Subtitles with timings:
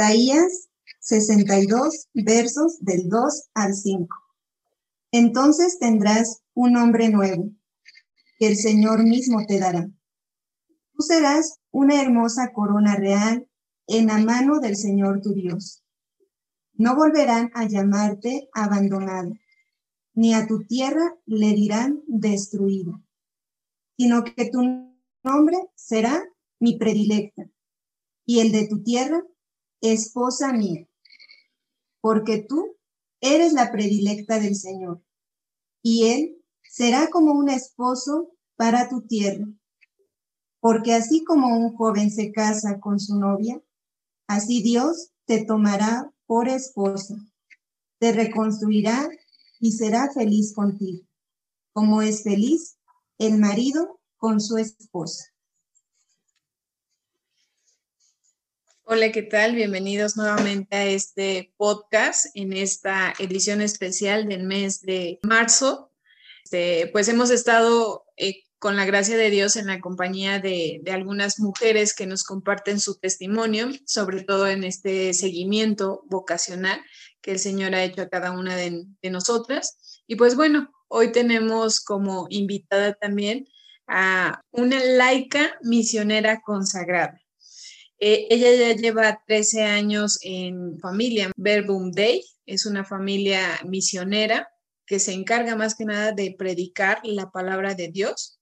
[0.00, 4.08] Isaías 62, versos del 2 al 5.
[5.12, 7.50] Entonces tendrás un nombre nuevo,
[8.38, 9.90] que el Señor mismo te dará.
[10.94, 13.46] Tú serás una hermosa corona real
[13.88, 15.84] en la mano del Señor tu Dios.
[16.72, 19.34] No volverán a llamarte abandonado,
[20.14, 23.02] ni a tu tierra le dirán destruido,
[23.98, 24.62] sino que tu
[25.22, 26.24] nombre será
[26.58, 27.50] mi predilecta,
[28.24, 29.22] y el de tu tierra,
[29.80, 30.86] esposa mía,
[32.00, 32.76] porque tú
[33.20, 35.02] eres la predilecta del Señor,
[35.82, 39.46] y Él será como un esposo para tu tierra,
[40.60, 43.62] porque así como un joven se casa con su novia,
[44.26, 47.16] así Dios te tomará por esposa,
[47.98, 49.08] te reconstruirá
[49.58, 51.06] y será feliz contigo,
[51.72, 52.78] como es feliz
[53.18, 55.24] el marido con su esposa.
[58.92, 59.54] Hola, ¿qué tal?
[59.54, 65.92] Bienvenidos nuevamente a este podcast en esta edición especial del mes de marzo.
[66.42, 71.38] Este, pues hemos estado eh, con la gracia de Dios en la compañía de, algunas
[71.38, 76.80] mujeres que nos comparten su testimonio, sobre todo en este seguimiento vocacional
[77.20, 80.02] que el Señor ha hecho a cada una de, de nosotras.
[80.08, 83.46] Y pues bueno, hoy tenemos como invitada también
[83.86, 87.20] a una laica misionera consagrada.
[88.00, 94.48] Eh, ella ya lleva 13 años en familia Verbum Dei, es una familia misionera
[94.86, 98.40] que se encarga más que nada de predicar la palabra de Dios.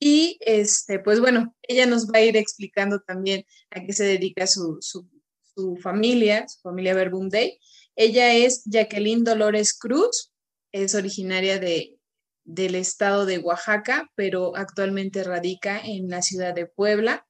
[0.00, 4.48] Y este, pues bueno, ella nos va a ir explicando también a qué se dedica
[4.48, 7.58] su, su, familia, su familia Verbum Dei.
[7.94, 10.32] Ella es Jacqueline Dolores Cruz,
[10.72, 11.98] es originaria de,
[12.44, 17.27] del estado de Oaxaca, pero actualmente radica en la ciudad de Puebla.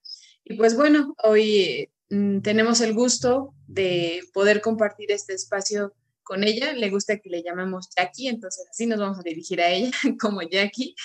[0.49, 5.93] Y pues bueno, hoy mm, tenemos el gusto de poder compartir este espacio
[6.23, 6.73] con ella.
[6.73, 10.41] Le gusta que le llamemos Jackie, entonces así nos vamos a dirigir a ella como
[10.41, 10.95] Jackie.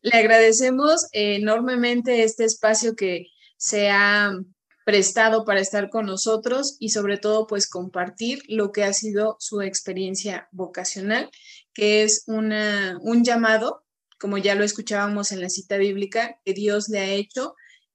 [0.00, 3.26] Le agradecemos enormemente este espacio que
[3.58, 4.32] se ha
[4.86, 9.60] prestado para estar con nosotros y sobre todo pues compartir lo que ha sido su
[9.60, 11.30] experiencia vocacional,
[11.74, 13.84] que es una, un llamado,
[14.18, 17.54] como ya lo escuchábamos en la cita bíblica, que Dios le ha hecho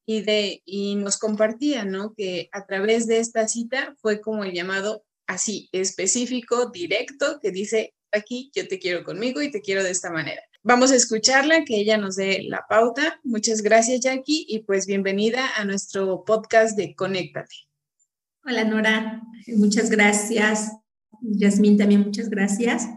[0.10, 2.16] y, de, y nos compartía, ¿no?
[2.16, 7.94] Que a través de esta cita fue como el llamado así específico, directo, que dice,
[8.12, 10.42] aquí yo te quiero conmigo y te quiero de esta manera.
[10.64, 13.20] Vamos a escucharla, que ella nos dé la pauta.
[13.24, 17.68] Muchas gracias, Jackie, y pues bienvenida a nuestro podcast de Conéctate.
[18.44, 19.22] Hola, Nora.
[19.46, 20.72] Muchas gracias.
[21.22, 22.88] Yasmín, también muchas gracias.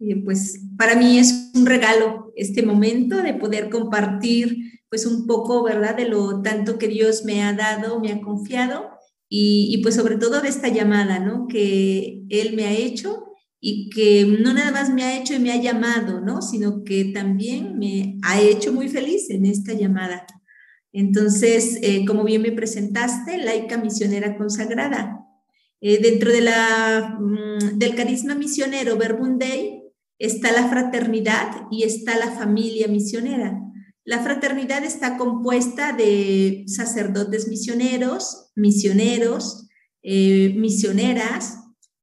[0.00, 5.62] Eh, pues para mí es un regalo este momento de poder compartir pues un poco,
[5.62, 5.96] ¿verdad?
[5.96, 8.90] De lo tanto que Dios me ha dado, me ha confiado
[9.28, 11.46] y, pues sobre todo de esta llamada, ¿no?
[11.48, 13.24] Que Él me ha hecho
[13.60, 16.40] y que no nada más me ha hecho y me ha llamado, ¿no?
[16.40, 20.26] Sino que también me ha hecho muy feliz en esta llamada.
[20.92, 25.26] Entonces, eh, como bien me presentaste, laica misionera consagrada.
[25.80, 29.38] Eh, dentro de la, mm, del carisma misionero Verbum
[30.18, 33.60] está la fraternidad y está la familia misionera.
[34.08, 39.68] La fraternidad está compuesta de sacerdotes misioneros, misioneros,
[40.02, 41.58] eh, misioneras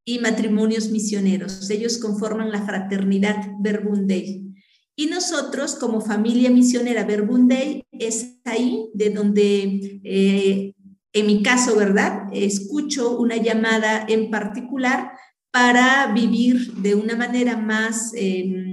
[0.06, 1.68] y matrimonios misioneros.
[1.72, 4.54] Ellos conforman la fraternidad Verbum Dei.
[4.96, 10.76] Y nosotros, como familia misionera Verbum Dei, es ahí de donde, eh,
[11.12, 12.28] en mi caso, ¿verdad?
[12.32, 15.12] Escucho una llamada en particular
[15.50, 18.12] para vivir de una manera más...
[18.14, 18.65] Em,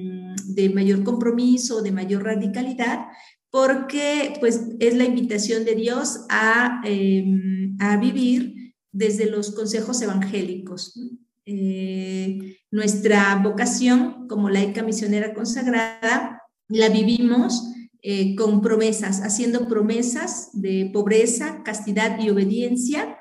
[0.55, 3.07] de mayor compromiso, de mayor radicalidad,
[3.51, 10.99] porque pues es la invitación de Dios a, em, a vivir desde los consejos evangélicos.
[11.45, 17.73] Eh, nuestra vocación como laica misionera consagrada la vivimos
[18.05, 23.19] eh, con promesas, haciendo promesas de pobreza, castidad y obediencia.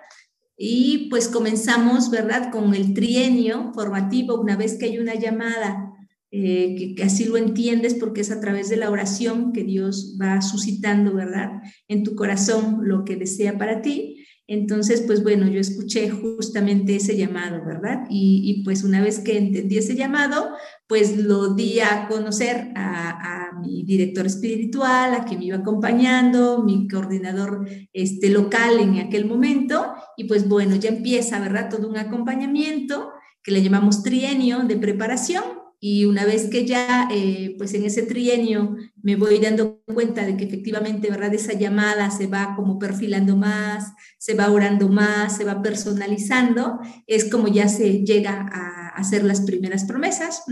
[0.58, 5.91] Y pues comenzamos, ¿verdad?, con el trienio formativo, una vez que hay una llamada
[6.34, 10.42] eh, que, así lo entiendes porque es a través de la oración que Dios va
[10.42, 11.52] suscitando, ¿verdad?
[11.90, 14.26] En tu corazón lo que desea para ti.
[14.48, 18.06] Entonces, pues bueno, yo escuché justamente ese llamado, ¿verdad?
[18.10, 20.50] Y, pues una vez que entendí ese llamado,
[20.88, 26.64] pues lo di a conocer a, a, mi director espiritual, a quien me iba acompañando,
[26.64, 31.70] mi coordinador este, local en aquel momento, y pues bueno, ya empieza, ¿verdad?
[31.70, 33.12] Todo un acompañamiento
[33.44, 38.04] que le llamamos trienio de preparación Y una vez que ya, eh, pues en ese
[38.04, 41.34] trienio me voy dando cuenta de que efectivamente, ¿verdad?
[41.34, 47.26] Esa llamada se va como perfilando más, se va orando más, se va personalizando, es
[47.32, 50.44] como ya se llega a hacer las primeras promesas,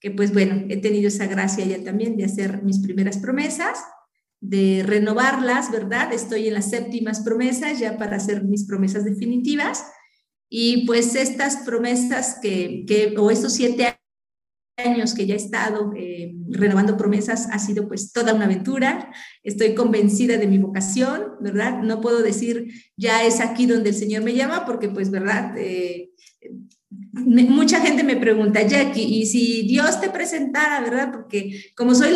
[0.00, 3.78] que pues bueno, he tenido esa gracia ya también de hacer mis primeras promesas,
[4.40, 6.12] de renovarlas, ¿verdad?
[6.12, 9.84] Estoy en las séptimas promesas ya para hacer mis promesas definitivas.
[10.48, 13.97] Y pues estas promesas que, que o estos siete
[14.78, 19.10] años que ya he estado eh, renovando promesas ha sido pues toda una aventura.
[19.42, 21.82] Estoy convencida de mi vocación, ¿verdad?
[21.82, 25.54] No puedo decir ya es aquí donde el Señor me llama porque pues, ¿verdad?
[25.58, 26.07] Eh,
[27.26, 31.10] mucha gente me pregunta, Jackie, ¿y si Dios te presentara, verdad?
[31.12, 32.14] Porque como soy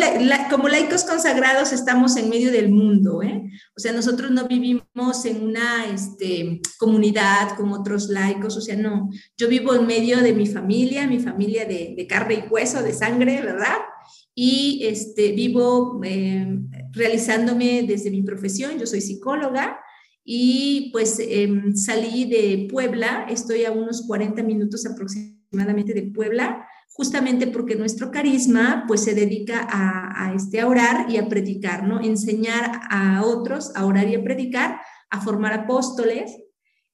[0.49, 3.43] como laicos consagrados estamos en medio del mundo, ¿eh?
[3.75, 9.09] O sea, nosotros no vivimos en una este, comunidad como otros laicos, o sea, no.
[9.37, 13.41] Yo vivo en medio de mi familia, mi familia de, carne y hueso, de sangre,
[13.41, 13.77] ¿verdad?
[14.35, 16.59] Y este, vivo eh,
[16.91, 19.79] realizándome desde mi profesión, yo soy psicóloga,
[20.25, 27.47] y pues em, salí de Puebla, estoy a unos 40 minutos aproximadamente de Puebla, justamente
[27.47, 32.01] porque nuestro carisma pues se dedica a, este, orar y a predicar, ¿no?
[32.01, 34.79] Enseñar a otros a orar y a predicar,
[35.09, 36.31] a formar apóstoles.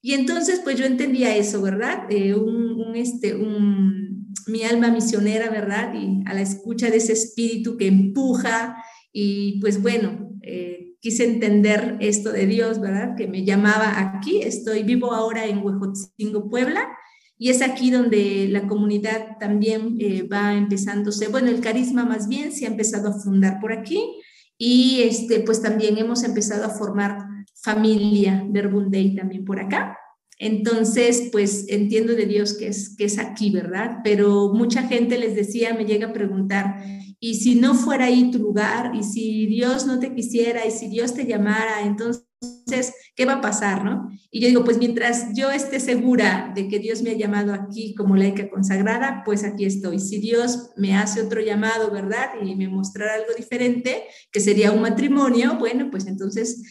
[0.01, 2.03] Y entonces pues yo entendía eso, ¿verdad?
[2.09, 5.93] Eh, un, este, un, mi alma misionera, ¿verdad?
[5.93, 8.77] Y a la escucha de ese espíritu que empuja
[9.11, 13.15] y pues bueno, eh, quise entender esto de Dios, ¿verdad?
[13.15, 14.41] Que me llamaba aquí.
[14.41, 16.87] Estoy vivo ahora en Huejotzingo, Puebla,
[17.37, 22.51] y es aquí donde la comunidad también eh, va empezándose, bueno, el carisma más bien
[22.51, 24.19] se ha empezado a fundar por aquí
[24.57, 27.17] y este, pues también hemos empezado a formar
[27.63, 29.97] familia Verbundey también por acá.
[30.39, 33.97] Entonces, pues entiendo de Dios que es, que es aquí, ¿verdad?
[34.03, 36.81] Pero mucha gente les decía, me llega a preguntar,
[37.19, 40.87] y si no fuera ahí tu lugar, y si Dios no te quisiera, y si
[40.87, 42.28] Dios te llamara, entonces,
[43.15, 44.09] ¿qué va a pasar, no?
[44.31, 47.95] Y yo digo, pues mientras yo esté segura de que Dios me ha llamado aquí
[47.95, 49.99] como laica consagrada, pues aquí estoy.
[49.99, 52.29] Si Dios me hace otro llamado, ¿verdad?
[52.41, 56.61] Y me mostrará algo diferente, que sería un matrimonio, bueno, pues entonces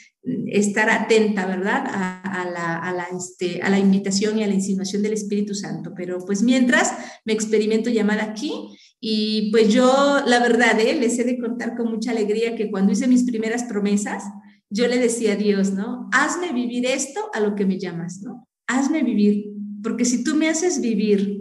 [0.46, 1.84] estar atenta, ¿verdad?
[1.86, 5.92] A, la, a, la, este, a la invitación y a la insinuación del Espíritu Santo.
[5.96, 6.92] Pero pues mientras
[7.24, 8.52] me experimento llamada aquí,
[9.00, 10.94] y pues yo, la verdad, ¿eh?
[10.94, 14.24] les he de contar con mucha alegría que cuando hice mis primeras promesas,
[14.70, 16.08] yo le decía a Dios, ¿no?
[16.12, 18.48] Hazme vivir esto a lo que me llamas, ¿no?
[18.66, 21.40] Hazme vivir, porque si tú me haces vivir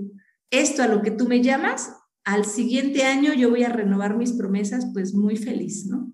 [0.50, 1.92] esto a lo que tú me llamas,
[2.24, 6.14] al siguiente año yo voy a renovar mis promesas, pues muy feliz, ¿no?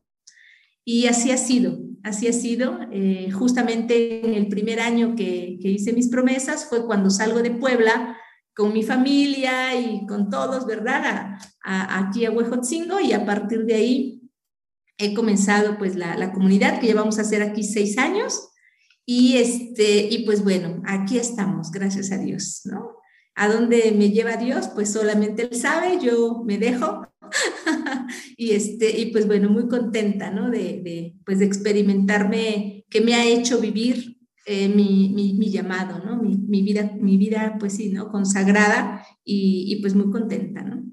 [0.86, 2.80] Y así ha sido, así ha sido.
[2.92, 7.52] Eh, justamente en el primer año que, que hice mis promesas fue cuando salgo de
[7.52, 8.18] Puebla
[8.56, 11.38] con mi familia y con todos, ¿verdad?
[11.64, 14.23] aquí a Huejotzingo y a partir de ahí
[14.98, 18.50] he comenzado pues la, comunidad que llevamos a hacer aquí seis años
[19.06, 22.96] y este y pues bueno aquí estamos gracias a Dios no
[23.36, 27.08] a dónde me lleva Dios pues solamente él sabe yo me dejo
[28.38, 33.26] y este y pues bueno muy contenta no de, pues de experimentarme que me ha
[33.26, 36.22] hecho vivir eh, mi, mi, mi, llamado, ¿no?
[36.22, 38.12] Mi, mi, vida, mi vida, pues sí, ¿no?
[38.12, 40.84] Consagrada y, y, pues muy contenta, ¿no?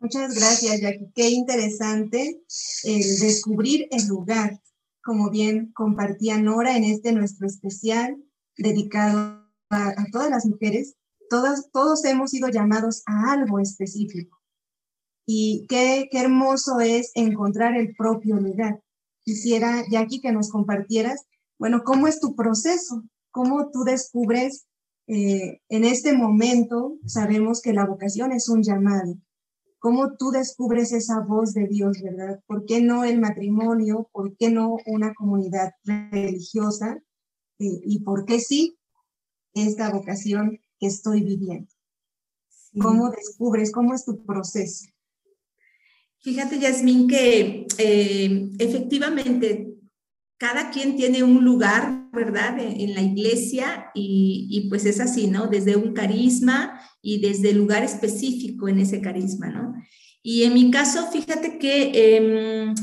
[0.00, 1.12] Muchas gracias, Jackie.
[1.14, 2.42] Qué interesante
[2.84, 4.60] el descubrir el lugar,
[5.04, 8.16] como bien compartía Nora en este nuestro especial
[8.56, 10.96] dedicado a, a todas las mujeres.
[11.28, 14.40] Todas, todos hemos sido llamados a algo específico.
[15.26, 18.82] Y qué, qué hermoso es encontrar el propio lugar.
[19.22, 21.26] Quisiera, Jackie, que nos compartieras
[21.60, 23.04] bueno, ¿cómo es tu proceso?
[23.30, 24.66] ¿Cómo tú descubres
[25.06, 26.96] eh, en este momento?
[27.04, 29.18] Sabemos que la vocación es un llamado.
[29.80, 32.38] ¿Cómo tú descubres esa voz de Dios, verdad?
[32.46, 34.10] ¿Por qué no el matrimonio?
[34.12, 37.02] ¿Por qué no una comunidad religiosa?
[37.58, 38.78] Eh, ¿Y por qué sí
[39.54, 41.72] esta vocación que estoy viviendo?
[42.78, 43.72] ¿Cómo descubres?
[43.72, 44.86] ¿Cómo es tu proceso?
[46.18, 49.78] Fíjate, Yasmín, que eh, efectivamente
[50.36, 55.46] cada quien tiene un lugar, ¿verdad?, en, la iglesia y, pues es así, ¿no?
[55.46, 59.74] Desde un carisma y desde el lugar específico en ese carisma, ¿no?
[60.22, 62.74] Y en mi caso, fíjate que, em,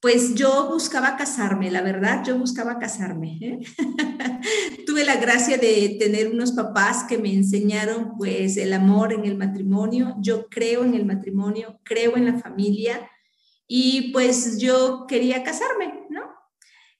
[0.00, 3.38] pues yo buscaba casarme, la verdad, yo buscaba casarme.
[3.42, 3.58] ¿eh?
[4.86, 9.36] Tuve la gracia de tener unos papás que me enseñaron, pues, el amor en el
[9.36, 10.14] matrimonio.
[10.20, 13.10] Yo creo en el matrimonio, creo en la familia
[13.68, 16.05] y pues yo quería casarme.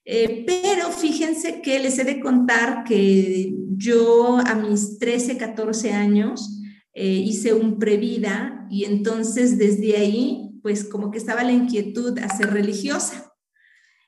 [0.09, 6.61] Eh, pero fíjense que les he de contar que yo a mis 13, 14 años,
[6.93, 12.29] eh, hice un previda y entonces desde ahí, pues como que estaba la inquietud a
[12.35, 13.33] ser religiosa.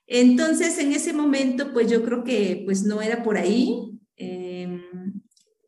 [0.08, 4.00] Entonces, en ese momento, pues yo creo que pues no era por ahí.
[4.16, 4.82] Em,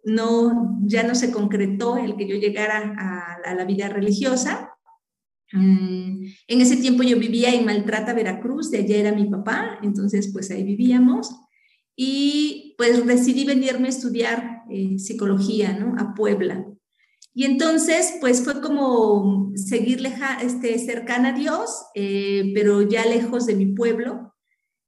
[0.05, 4.71] no, ya no se concretó el que yo llegara a, la vida religiosa.
[5.53, 10.29] Mm, en ese tiempo yo vivía en Maltrata, Veracruz, de allá era mi papá, entonces
[10.31, 11.29] pues ahí vivíamos.
[11.95, 15.95] Y pues decidí venirme a estudiar eh, psicología, ¿no?
[15.97, 16.65] A Puebla.
[17.33, 20.01] Y entonces, pues fue como seguir
[20.41, 24.35] este, cercana a Dios, eh, pero ya lejos de mi pueblo.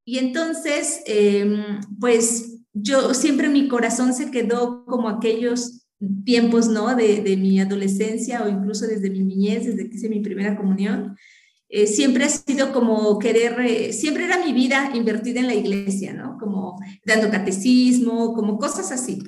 [0.05, 5.82] Y entonces, em, pues yo siempre mi corazón se quedó como aquellos
[6.25, 6.95] tiempos, ¿no?
[6.95, 11.15] De, de, mi adolescencia o incluso desde mi niñez, desde que hice mi primera comunión.
[11.69, 16.13] Eh, siempre ha sido como querer, eh, siempre era mi vida invertida en la iglesia,
[16.13, 16.37] ¿no?
[16.39, 19.23] Como dando catecismo, como cosas así.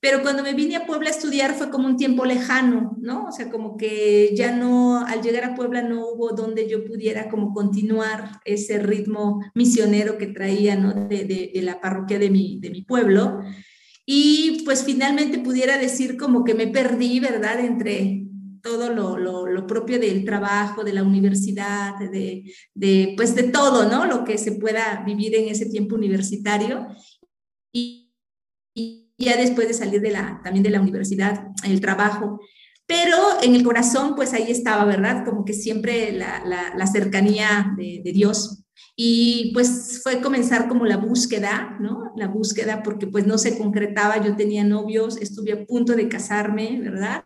[0.00, 3.24] Pero cuando me vine a Puebla a estudiar fue como un tiempo lejano, ¿no?
[3.24, 7.30] O sea, como que ya no, al llegar a Puebla no hubo donde yo pudiera
[7.30, 10.92] como continuar ese ritmo misionero que traía, ¿no?
[10.92, 13.40] De, de, la parroquia de mi, de mi pueblo.
[14.06, 17.60] Y pues finalmente pudiera decir como que me perdí, ¿verdad?
[17.60, 18.24] Entre
[18.64, 24.06] todo lo, lo, propio del trabajo, de la universidad, de, de, pues de todo, ¿no?
[24.06, 26.86] Lo que se pueda vivir en ese tiempo universitario.
[27.72, 28.00] Y,
[29.16, 32.40] ya después de salir de la, también de la universidad, el trabajo.
[32.86, 35.24] Pero en el corazón, pues ahí estaba, ¿verdad?
[35.24, 38.63] Como que siempre la, la, cercanía de, Dios.
[38.96, 42.12] Y pues fue comenzar como la búsqueda, ¿no?
[42.16, 46.80] La búsqueda porque pues no se concretaba, yo tenía novios, estuve a punto de casarme,
[46.80, 47.24] ¿verdad?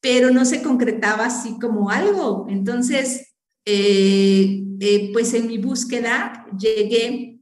[0.00, 2.46] Pero no se concretaba así como algo.
[2.48, 7.40] Entonces, eh, eh, pues en mi búsqueda llegué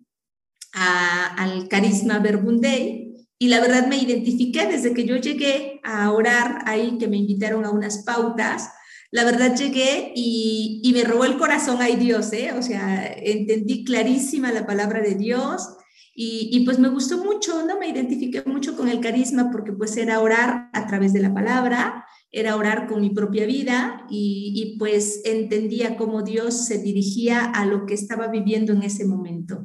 [0.72, 3.04] a, al carisma Verbundey,
[3.38, 7.64] y la verdad me identifiqué desde que yo llegué a orar ahí, que me invitaron
[7.64, 8.70] a unas pautas.
[9.14, 12.52] La verdad llegué y, me robó el corazón, ay Dios, ¿eh?
[12.58, 15.68] O sea, entendí clarísima la palabra de Dios
[16.16, 17.78] y, y, pues me gustó mucho, ¿no?
[17.78, 22.04] Me identifiqué mucho con el carisma porque pues era orar a través de la palabra,
[22.32, 27.66] era orar con mi propia vida y, y pues entendía cómo Dios se dirigía a
[27.66, 29.64] lo que estaba viviendo en ese momento.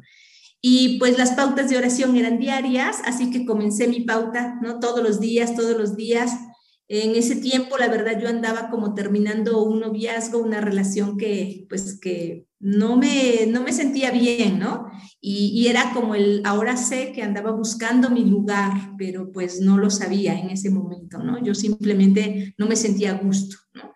[0.61, 4.79] Y pues las pautas de oración eran diarias, así que comencé mi pauta, ¿no?
[4.79, 6.33] Todos los días, todos los días.
[6.91, 11.99] En ese tiempo, la verdad, yo andaba como terminando un noviazgo, una relación que, pues,
[11.99, 14.87] que no me, no me sentía bien, ¿no?
[15.21, 19.77] Y, y, era como el, ahora sé que andaba buscando mi lugar, pero pues no
[19.77, 21.43] lo sabía en ese momento, ¿no?
[21.43, 23.93] Yo simplemente no me sentía a gusto, ¿no?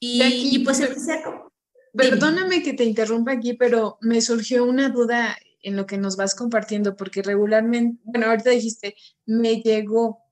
[0.00, 1.42] Y, y pues empecé a...
[1.94, 6.34] Perdóname que te interrumpa aquí, pero me surgió una duda en lo que nos vas
[6.34, 10.25] compartiendo, porque regularmente, bueno, ahorita dijiste, me llegó.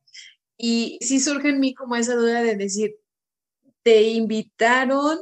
[0.57, 2.97] Y sí surge en mí como esa duda de decir,
[3.83, 5.19] ¿te invitaron?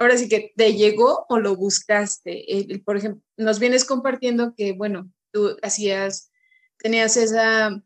[0.00, 2.44] Ahora sí que te llegó o lo buscaste.
[2.84, 6.30] por ejemplo, nos vienes compartiendo que, bueno, tú hacías,
[6.78, 7.82] tenías esa,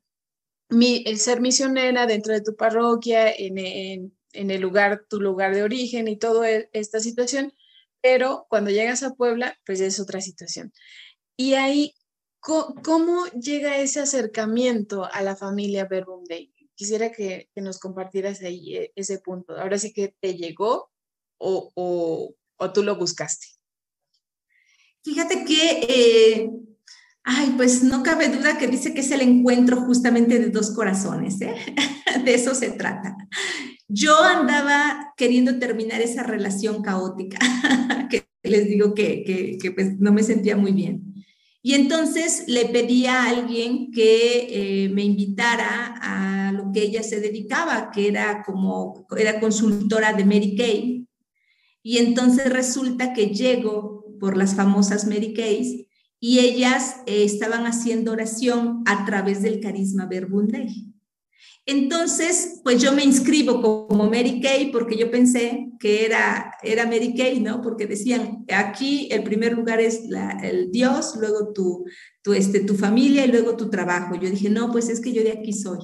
[0.71, 5.63] el ser misionera dentro de tu parroquia, en, en, en el lugar, tu lugar de
[5.63, 7.53] origen y toda e, esta situación,
[8.01, 10.73] pero cuando llegas a Puebla, pues es otra situación.
[11.37, 11.95] Y ahí,
[12.41, 16.25] ¿cómo, llega ese acercamiento a la familia Verbum
[16.81, 19.55] Quisiera que, nos compartieras ahí eh, ese punto.
[19.55, 20.91] Ahora sí que te llegó
[21.37, 23.49] o, o, tú lo buscaste.
[25.05, 26.51] Fíjate que, eh,
[27.23, 31.43] ay, pues no cabe duda que dice que es el encuentro justamente de dos corazones,
[31.43, 31.55] ¿eh?
[32.25, 33.15] de eso se trata.
[33.87, 37.39] Yo andaba queriendo terminar esa relación caótica,
[38.11, 41.10] que les digo que, que, que pues no me sentía muy bien.
[41.63, 47.21] Y entonces le pedí a alguien que eh, me invitara a lo que ella se
[47.21, 51.07] dedicaba, que era como, era consultora de Mary Kay.
[51.83, 55.35] Y entonces resulta que llego por las famosas Mary
[56.21, 60.90] y ellas eh, estaban haciendo oración a través del carisma verbundey.
[61.71, 67.15] Entonces, pues yo me inscribo como Mary Kay porque yo pensé que era, era Mary
[67.15, 67.63] Kay, ¿no?
[67.63, 70.03] Porque decían, aquí el primer lugar es
[70.43, 71.85] el Dios, luego tu,
[72.23, 74.17] tu, este, tu familia y luego tu trabajo.
[74.17, 75.79] Yo dije, no, pues es que yo de aquí soy.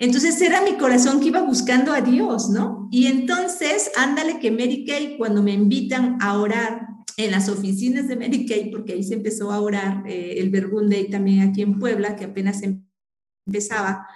[0.00, 2.88] Entonces era mi corazón que iba buscando a Dios, ¿no?
[2.90, 8.16] Y entonces, ándale que Mary Kay, cuando me invitan a orar en las oficinas de
[8.16, 12.16] Mary Kay, porque ahí se empezó a orar eh, el Verbunday también aquí en Puebla,
[12.16, 12.60] que apenas
[13.46, 14.08] empezaba,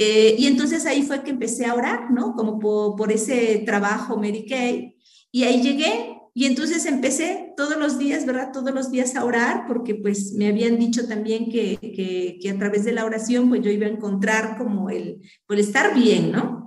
[0.00, 2.34] eh, y entonces ahí fue que empecé a orar, ¿no?
[2.36, 4.94] Como por, ese trabajo Mary Kay.
[5.32, 8.52] Y ahí llegué y entonces empecé todos los días, ¿verdad?
[8.52, 12.56] Todos los días a orar, porque pues me habían dicho también que, que, que a
[12.56, 16.58] través de la oración pues yo iba a encontrar como el, pues estar bien, ¿no?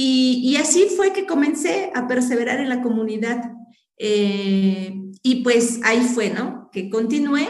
[0.00, 3.50] Y, así fue que comencé a perseverar en la comunidad.
[3.98, 4.94] Eh,
[5.24, 6.70] y pues ahí fue, ¿no?
[6.70, 7.48] Que continué.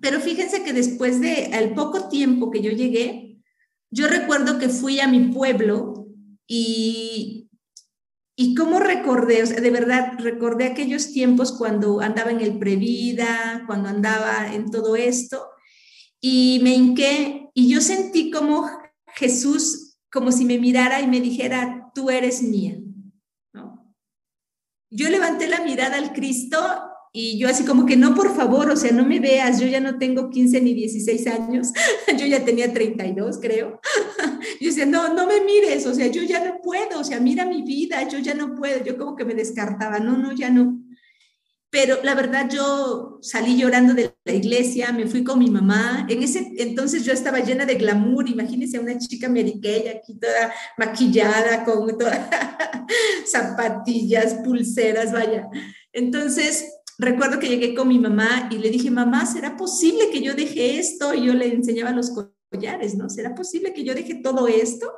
[0.00, 3.27] Pero fíjense que después de al poco tiempo que yo llegué,
[3.90, 6.06] yo recuerdo que fui a mi pueblo
[6.46, 7.48] y,
[8.36, 14.52] y cómo recordé, de verdad, recordé aquellos tiempos cuando andaba en el Previda, cuando andaba
[14.52, 15.48] en todo esto,
[16.20, 18.68] y me hinqué y yo sentí como
[19.14, 22.78] Jesús como si me mirara y me dijera, tú eres mía.
[24.90, 26.58] Yo levanté la mirada al Cristo
[27.12, 29.80] y yo así como que no, por favor, o sea, no me veas, yo ya
[29.80, 31.72] no tengo 15 ni 16 años,
[32.18, 33.80] yo ya tenía 32, creo.
[34.60, 37.44] Yo decía, no, no me mires, o sea, yo ya no puedo, o sea, mira
[37.44, 40.80] mi vida, yo ya no puedo, yo como que me descartaba, no, no, ya no.
[41.70, 46.06] Pero la verdad yo salí llorando de la iglesia, me fui con mi mamá.
[46.08, 50.52] En ese entonces yo estaba llena de glamour, imagínense a una chica meriqueña aquí toda
[50.78, 52.20] maquillada, con todas
[53.26, 55.46] zapatillas, pulseras, vaya.
[55.92, 60.34] Entonces recuerdo que llegué con mi mamá y le dije, mamá, ¿será posible que yo
[60.34, 61.14] deje esto?
[61.14, 62.12] Y yo le enseñaba los
[62.50, 63.08] collares, ¿no?
[63.08, 64.92] ¿Será posible que yo deje todo esto?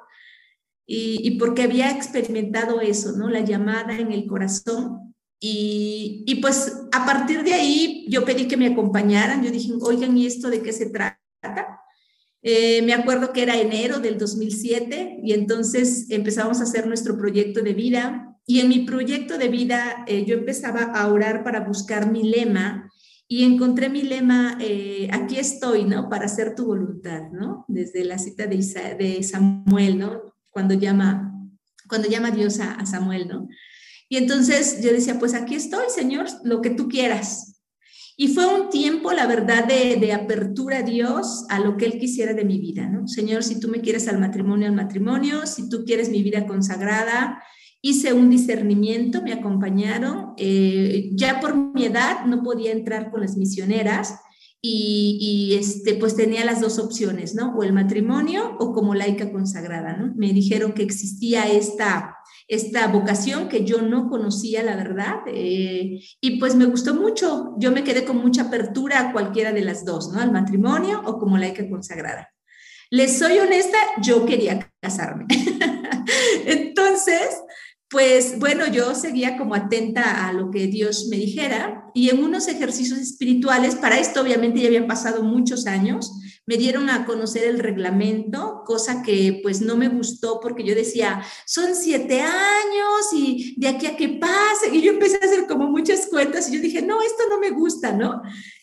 [0.87, 3.29] Y, porque había experimentado eso, ¿no?
[3.29, 8.57] La llamada en el corazón y, y, pues a partir de ahí yo pedí que
[8.57, 9.45] me acompañaran.
[9.45, 11.21] Yo dije, oigan, ¿y esto de qué se trata?
[12.43, 17.61] Eh, me acuerdo que era enero del 2007 y entonces empezamos a hacer nuestro proyecto
[17.63, 18.30] de vida.
[18.51, 22.91] Y en mi proyecto de vida eh, yo empezaba a orar para buscar mi lema
[23.29, 26.09] y encontré mi lema, eh, aquí estoy, ¿no?
[26.09, 27.65] Para hacer tu voluntad, ¿no?
[27.69, 28.57] Desde la cita de,
[28.99, 30.35] de Samuel, ¿no?
[30.51, 31.33] Cuando llama,
[31.89, 33.47] cuando llama Dios a, a Samuel, ¿no?
[34.09, 37.63] Y entonces yo decía, pues aquí estoy, Señor, lo que tú quieras.
[38.17, 42.35] Y fue un tiempo, la verdad, de, apertura a Dios a lo que Él quisiera
[42.35, 43.07] de mi vida, ¿no?
[43.07, 47.41] Señor, si tú me quieres al matrimonio, al matrimonio, si tú quieres mi vida consagrada,
[47.83, 50.35] hice un discernimiento, me acompañaron.
[50.37, 54.21] Eh, ya por mi edad no podía entrar con las misioneras
[54.63, 57.55] y, y, este, pues tenía las dos opciones, ¿no?
[57.57, 60.13] O el matrimonio o como laica consagrada, ¿no?
[60.17, 62.17] Me dijeron que existía esta
[62.51, 67.55] esta vocación que yo no conocía, la verdad, eh, y pues me gustó mucho.
[67.59, 70.21] Yo me quedé con mucha apertura a cualquiera de las dos, ¿no?
[70.21, 72.29] Al matrimonio o como laica consagrada.
[72.91, 75.27] Les soy honesta, yo quería casarme.
[76.45, 77.41] Entonces,
[77.91, 82.47] pues bueno, yo seguía como atenta a lo que Dios me dijera y en unos
[82.47, 86.13] ejercicios espirituales, para esto obviamente ya habían pasado muchos años,
[86.47, 91.21] me dieron a conocer el reglamento, cosa que pues no me gustó porque yo decía,
[91.47, 95.69] son siete años y de aquí a que pase, y yo empecé a hacer como
[95.69, 98.23] muchas cuentas y yo dije, no, esto no me gusta, ¿no?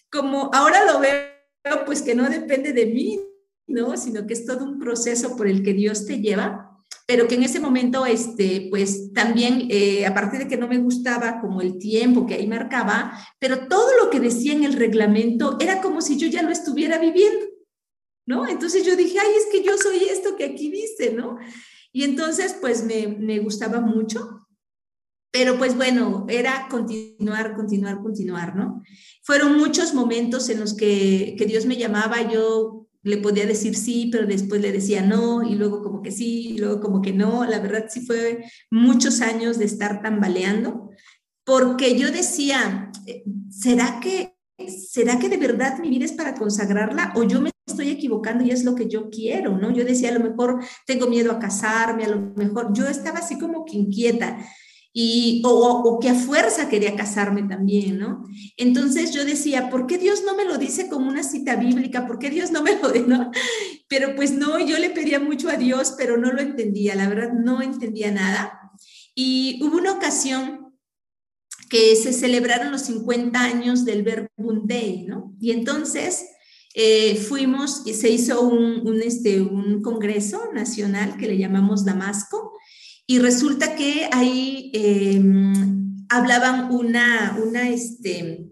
[0.09, 3.19] Como ahora lo veo, pues que no depende de mí,
[3.67, 3.97] ¿no?
[3.97, 6.66] Sino que es todo un proceso por el que Dios te lleva
[7.07, 10.77] pero que en ese momento, este, pues también, eh, a partir de que no me
[10.77, 15.57] gustaba como el tiempo que ahí marcaba, pero todo lo que decía en el reglamento
[15.59, 17.47] era como si yo ya lo estuviera viviendo.
[18.27, 18.45] ¿no?
[18.47, 21.39] Entonces yo dije, ay, es que yo soy esto que aquí dice, ¿no?
[21.93, 24.45] Y entonces, pues me, me gustaba mucho,
[25.31, 28.83] pero pues bueno, era continuar, continuar, continuar, ¿no?
[29.23, 34.09] Fueron muchos momentos en los que, que Dios me llamaba, yo le podía decir sí,
[34.11, 37.45] pero después le decía no, y luego como que sí, y luego como que no.
[37.45, 40.91] La verdad sí fue muchos años de estar tambaleando,
[41.45, 44.35] porque yo decía, eh, ¿será que,
[44.67, 48.51] ¿será que de verdad mi vida es para consagrarla o yo me estoy equivocando y
[48.51, 49.71] es lo que yo quiero, ¿no?
[49.71, 53.37] Yo decía, a lo mejor tengo miedo a casarme, a lo mejor yo estaba así
[53.37, 54.37] como que inquieta
[54.99, 58.25] y o, o, que a fuerza quería casarme también, ¿no?
[58.57, 62.07] Entonces yo decía, ¿por qué Dios no me lo dice como una cita bíblica?
[62.07, 63.05] ¿Por qué Dios no me lo dice?
[63.07, 63.29] ¿no?
[63.87, 67.31] Pero pues no, yo le pedía mucho a Dios, pero no lo entendía, la verdad
[67.31, 68.71] no entendía nada.
[69.13, 70.73] Y hubo una ocasión
[71.69, 74.65] que se celebraron los 50 años del Verbum
[75.05, 75.35] ¿no?
[75.39, 76.25] Y entonces
[76.73, 82.57] eh, fuimos y se hizo un, este, un congreso nacional que le llamamos Damasco
[83.07, 88.51] y resulta que ahí em, hablaban una, una, este,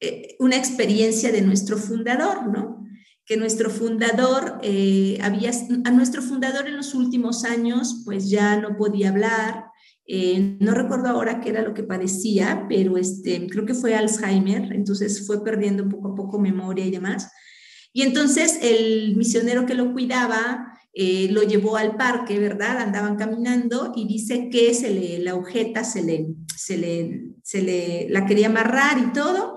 [0.00, 2.84] eh, una experiencia de nuestro fundador, ¿no?
[3.24, 5.52] Que nuestro fundador eh, había,
[5.84, 9.66] a nuestro fundador en los últimos años pues ya no podía hablar,
[10.58, 15.26] no recuerdo ahora qué era lo que padecía, pero este, creo que fue Alzheimer, entonces
[15.26, 17.30] fue perdiendo poco a poco memoria y demás.
[17.92, 22.78] Y entonces el misionero que lo cuidaba eh, lo llevó al parque, ¿verdad?
[22.78, 26.26] Andaban caminando y dice que se le, la agujeta se le,
[26.56, 29.54] se le, se le, la quería amarrar y todo.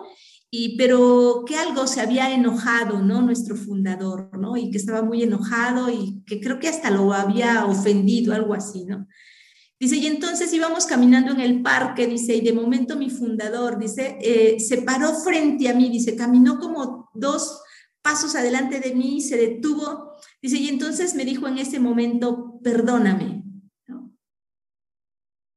[0.49, 3.21] y pero que algo se había enojado, ¿no?
[3.21, 4.55] Nuestro fundador, ¿no?
[4.55, 8.85] Y que estaba muy enojado y que creo que hasta lo había ofendido, algo así,
[8.85, 9.07] ¿no?
[9.77, 14.17] Dice, y entonces íbamos caminando en el parque, dice, y de momento mi fundador, dice,
[14.21, 17.61] eh, se paró frente a mí, dice, caminó como dos
[18.01, 20.14] pasos adelante de mí, se detuvo,
[20.45, 23.43] dice, y entonces me dijo en ese momento, perdóname.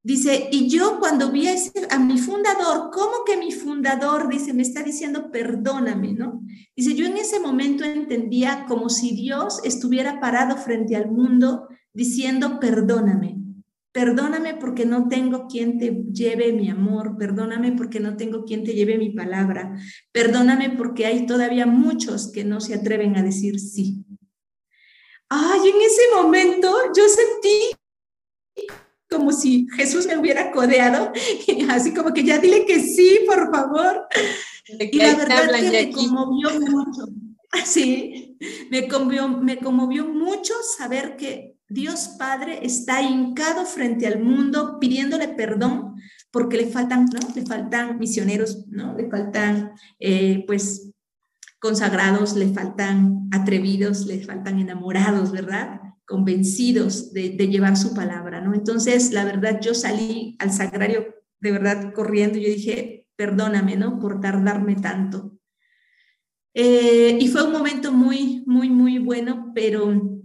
[0.03, 1.55] Dice, y yo cuando vi a,
[1.91, 6.43] a, mi fundador, ¿cómo que mi fundador, dice, me está diciendo, perdóname, ¿no?
[6.75, 12.59] Dice, yo en ese momento entendía como si Dios estuviera parado frente al mundo diciendo,
[12.59, 13.37] perdóname.
[13.93, 18.73] Perdóname porque no tengo quien te lleve mi amor, perdóname porque no tengo quien te
[18.73, 19.75] lleve mi palabra,
[20.13, 24.05] perdóname porque hay todavía muchos que no se atreven a decir sí.
[25.29, 27.77] Ay, en ese momento yo sentí
[29.11, 31.13] como si Jesús me hubiera codeado,
[31.71, 34.07] así como que ya dile que sí, por favor.
[34.67, 37.07] Y la verdad que me conmovió mucho.
[37.65, 38.37] Sí,
[38.71, 45.29] me conmovió, me conmovió mucho saber que Dios Padre está hincado frente al mundo pidiéndole
[45.29, 45.95] perdón
[46.31, 47.21] porque le faltan, ¿no?
[47.35, 48.95] Le faltan misioneros, ¿no?
[48.95, 50.93] Le faltan, eh, pues,
[51.59, 55.81] consagrados, le faltan atrevidos, le faltan enamorados, ¿verdad?
[56.07, 58.55] Convencidos de, llevar su palabra, ¿no?
[58.55, 63.99] Entonces, la verdad, yo salí al sagrario de verdad corriendo yo dije, perdóname, ¿no?
[63.99, 65.39] Por tardarme tanto.
[66.55, 70.19] Eh, y fue un momento muy, muy, muy bueno, pero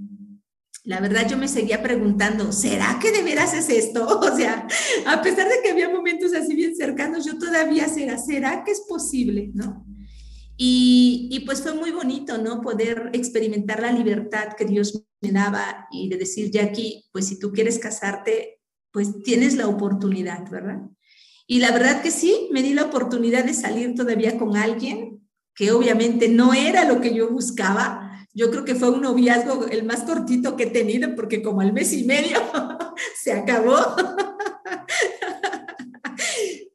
[0.85, 4.07] la verdad yo me seguía preguntando, ¿será que de veras es esto?
[4.19, 4.67] O sea,
[5.05, 8.81] a pesar de que había momentos así bien cercanos, yo todavía será, ¿será que es
[8.81, 9.51] posible?
[9.53, 9.85] ¿No?
[10.55, 12.61] Y, pues fue muy bonito, ¿no?
[12.61, 17.51] Poder experimentar la libertad que Dios me daba y de decir, Jackie, pues si tú
[17.51, 18.61] quieres casarte,
[18.91, 20.81] pues tienes la oportunidad, ¿verdad?
[21.47, 25.71] Y la verdad que sí, me di la oportunidad de salir todavía con alguien que
[25.71, 30.01] obviamente no era lo que yo buscaba, yo creo que fue un noviazgo el más
[30.03, 32.39] cortito que he tenido porque como al mes y medio
[33.21, 33.77] se acabó.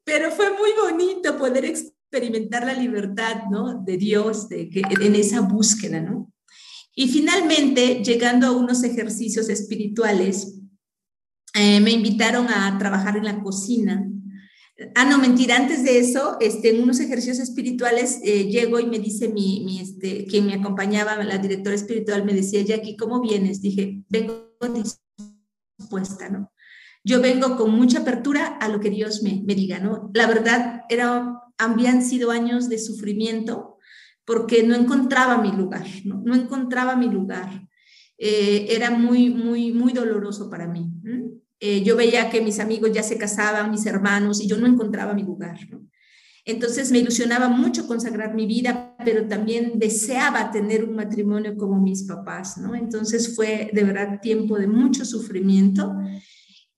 [0.04, 3.82] Pero fue muy bonito poder experimentar la libertad, ¿no?
[3.82, 6.32] De Dios, de que, en esa búsqueda, ¿no?
[6.94, 10.60] Y finalmente, llegando a unos ejercicios espirituales,
[11.54, 14.08] eh, me invitaron a trabajar en la cocina
[14.94, 19.00] Ah, no, mentira, antes de eso, este, en unos ejercicios espirituales, eh, llego y me
[19.00, 23.60] dice mi, mi, este, quien me acompañaba, la directora espiritual, me decía, Jackie, ¿cómo vienes?
[23.60, 24.52] Dije, vengo
[25.76, 26.52] dispuesta, ¿no?
[27.02, 30.12] Yo vengo con mucha apertura a lo que Dios me, me diga, ¿no?
[30.14, 33.78] La verdad, era, habían sido años de sufrimiento
[34.24, 36.34] porque no encontraba mi lugar, ¿no?
[36.34, 37.66] Encontraba mi lugar.
[38.18, 40.90] Eh, era muy, muy, muy doloroso para mí.
[41.60, 45.14] Eh, yo veía que mis amigos ya se casaban, mis hermanos, y yo no encontraba
[45.14, 45.58] mi lugar.
[46.44, 52.04] Entonces me ilusionaba mucho consagrar mi vida, pero también deseaba tener un matrimonio como mis
[52.04, 52.74] papás, ¿no?
[52.74, 55.94] Entonces fue de verdad tiempo de mucho sufrimiento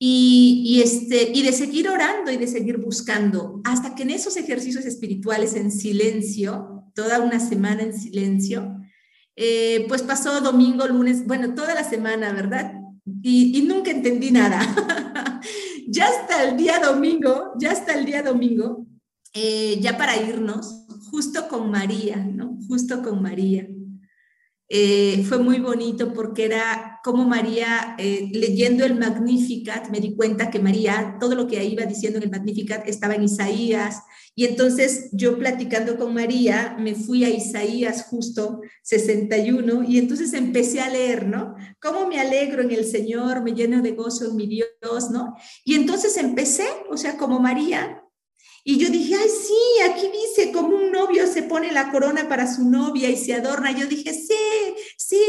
[0.03, 4.83] y, este, y de seguir orando y de seguir buscando, hasta que en esos ejercicios
[4.85, 8.79] espirituales en silencio, toda una semana en silencio,
[9.35, 12.73] eh, pues pasó domingo, lunes, bueno, toda la semana, ¿verdad?
[13.21, 14.59] y, nunca entendí nada.
[15.87, 18.87] ya hasta el día domingo, ya hasta el día domingo,
[19.35, 22.57] eh, ya para irnos, justo con María, ¿no?
[22.67, 23.67] Justo con María.
[24.67, 30.49] Eh, fue muy bonito porque era como María, eh, leyendo el Magnificat, me di cuenta
[30.49, 34.01] que María, todo lo que iba diciendo en el Magnificat estaba en Isaías,
[34.35, 40.79] y entonces yo platicando con María, me fui a Isaías justo 61 y entonces empecé
[40.79, 41.55] a leer, ¿no?
[41.81, 45.35] ¿Cómo me alegro en el Señor, me lleno de gozo en mi Dios, ¿no?
[45.65, 48.01] Y entonces empecé, o sea, como María,
[48.63, 52.51] y yo dije, ay, sí, aquí dice como un novio se pone la corona para
[52.51, 53.71] su novia y se adorna.
[53.71, 54.35] Yo dije, sí,
[54.97, 55.20] sí,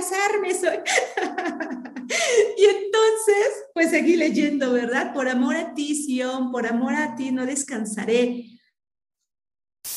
[0.00, 0.78] casarme, soy.
[2.58, 5.12] y entonces, pues seguí leyendo, ¿verdad?
[5.12, 8.46] Por amor a ti, Sion, por amor a ti no descansaré.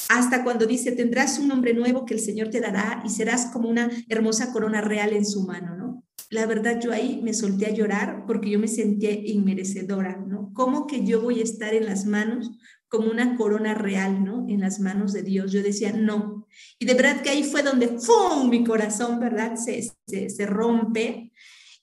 [0.10, 3.70] Hasta cuando dice, tendrás un nombre nuevo que el Señor te dará y serás como
[3.70, 6.04] una hermosa corona real en su mano, ¿no?
[6.30, 10.52] La verdad, yo ahí me solté a llorar porque yo me sentía inmerecedora, ¿no?
[10.54, 12.52] ¿Cómo que yo voy a estar en las manos
[12.88, 14.46] como una corona real, ¿no?
[14.48, 15.52] En las manos de Dios.
[15.52, 16.43] Yo decía, no.
[16.80, 19.56] Y de verdad que ahí fue donde, ¡fum!, mi corazón, ¿verdad?
[19.56, 21.32] Se, se, rompe.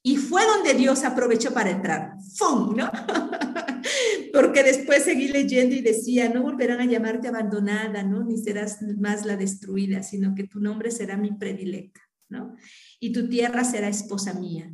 [0.02, 2.90] Y fue donde Dios aprovechó para entrar, ¡fum!, ¿no?
[4.32, 8.24] Porque después seguí leyendo y decía, no volverán a llamarte abandonada, ¿no?
[8.24, 12.56] Ni serás más la destruida, sino que tu nombre será mi predilecta, ¿no?
[12.98, 14.70] Y tu tierra será esposa mía.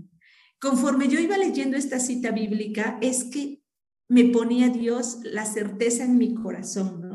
[0.61, 3.63] Conforme yo iba leyendo esta cita bíblica, es que
[4.09, 7.06] me ponía Dios la certeza en mi corazón.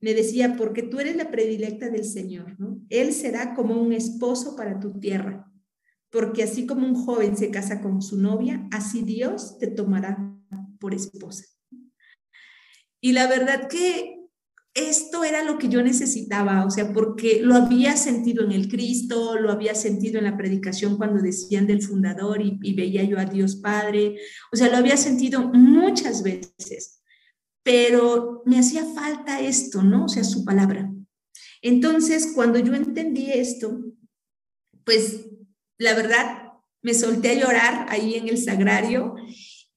[0.00, 2.80] Me decía, porque tú eres la predilecta del Señor, ¿no?
[2.88, 5.52] Él será como un esposo para tu tierra,
[6.10, 10.36] porque así como un joven se casa con su novia, así Dios te tomará
[10.78, 11.44] por esposa.
[13.00, 14.20] Y la verdad que
[14.74, 19.36] esto era lo que yo necesitaba, o sea, porque lo había sentido en el Cristo,
[19.36, 23.56] lo había sentido en la predicación cuando decían del fundador y, veía yo a Dios
[23.56, 24.16] Padre,
[24.52, 26.99] o sea, lo había sentido muchas veces,
[27.62, 30.06] pero me hacía falta esto, ¿no?
[30.06, 30.90] O sea, su palabra.
[31.62, 33.80] Entonces, cuando yo entendí esto,
[34.84, 35.26] pues
[35.78, 39.14] la verdad, me solté a llorar ahí en el sagrario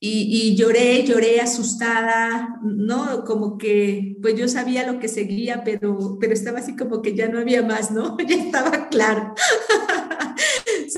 [0.05, 3.23] y, lloré, lloré asustada, ¿no?
[3.23, 7.29] Como que, pues yo sabía lo que seguía, pero, pero estaba así como que ya
[7.29, 8.17] no había más, ¿no?
[8.27, 9.33] Ya estaba claro.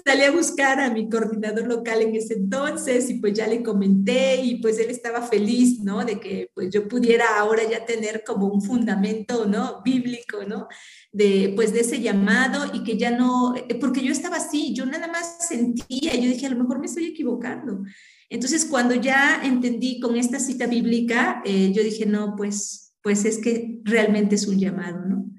[0.08, 4.36] Salí a buscar a mi coordinador local en ese entonces y pues ya le comenté
[4.36, 6.06] y pues él estaba feliz, ¿no?
[6.06, 9.82] De que pues yo pudiera ahora ya tener como un fundamento, ¿no?
[9.84, 10.68] Bíblico, ¿no?
[11.12, 15.08] De pues de ese llamado y que ya no, porque yo estaba así, yo nada
[15.08, 17.84] más sentía, yo dije, a lo mejor me estoy equivocando.
[18.30, 23.40] Entonces, cuando ya entendí con esta cita bíblica, eh, yo dije, no, pues, pues es
[23.40, 25.35] que realmente es un llamado, ¿no?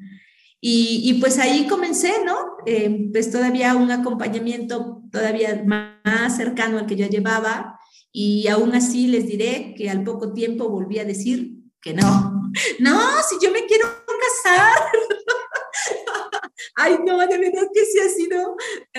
[0.61, 2.57] Y, pues ahí comencé, ¿no?
[2.66, 7.79] Eh, pues todavía un acompañamiento todavía más cercano al que ya llevaba
[8.11, 12.33] y aún así les diré que al poco tiempo volví a decir que no.
[12.81, 14.73] No, si yo me quiero casar.
[16.75, 18.57] Ay, no, de verdad que sí ha sido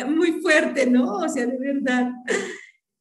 [0.10, 1.18] muy fuerte, ¿no?
[1.18, 2.12] O sea, de verdad.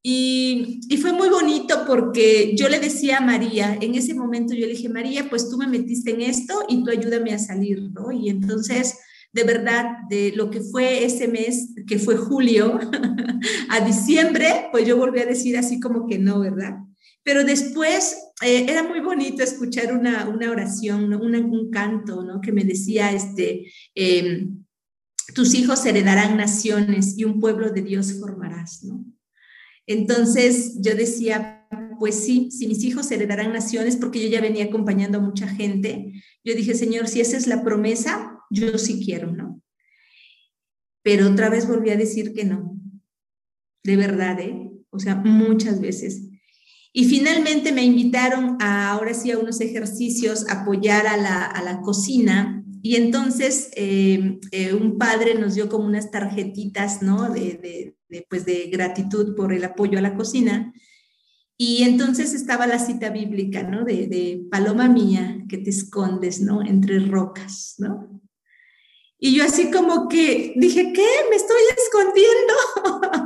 [0.09, 4.75] Y, fue muy bonito porque yo le decía a María, en ese momento yo le
[4.75, 8.13] dije, María, pues tú me metiste en esto y tú ayúdame a salir, ¿no?
[8.13, 9.01] Y entonces,
[9.33, 12.79] de verdad, de lo que fue ese mes, que fue julio,
[13.69, 16.77] a diciembre, pues yo volví a decir así como que no, ¿verdad?
[17.25, 22.41] Pero después eh, era muy bonito escuchar una, una oración, un canto, ¿no?
[22.41, 24.65] Que me decía, este, em,
[25.35, 29.05] tus hijos heredarán naciones y un pueblo de Dios formarás, ¿no?
[29.87, 31.67] Entonces yo decía,
[31.99, 36.13] pues sí, si mis hijos heredarán naciones, porque yo ya venía acompañando a mucha gente,
[36.45, 39.63] yo dije, Señor, si esa es la promesa, yo sí quiero, ¿no?
[41.03, 42.81] Pero otra vez volví a decir que no,
[43.85, 44.71] de verdad, ¿eh?
[44.91, 46.23] O sea, muchas veces.
[46.93, 51.81] Y finalmente me invitaron a, ahora sí, a unos ejercicios, apoyar a la, a la
[51.81, 52.65] cocina.
[52.87, 57.31] Y entonces eh, eh, un padre nos dio como unas tarjetitas, ¿no?
[57.31, 60.73] de, de, pues, de gratitud por el apoyo a la cocina.
[61.57, 63.85] Y entonces estaba la cita bíblica, ¿no?
[63.85, 66.63] De, de, paloma mía, que te escondes, ¿no?
[66.63, 68.23] Entre rocas, ¿no?
[69.19, 71.09] Y yo así como que dije, ¿qué?
[71.29, 72.55] Me estoy escondiendo.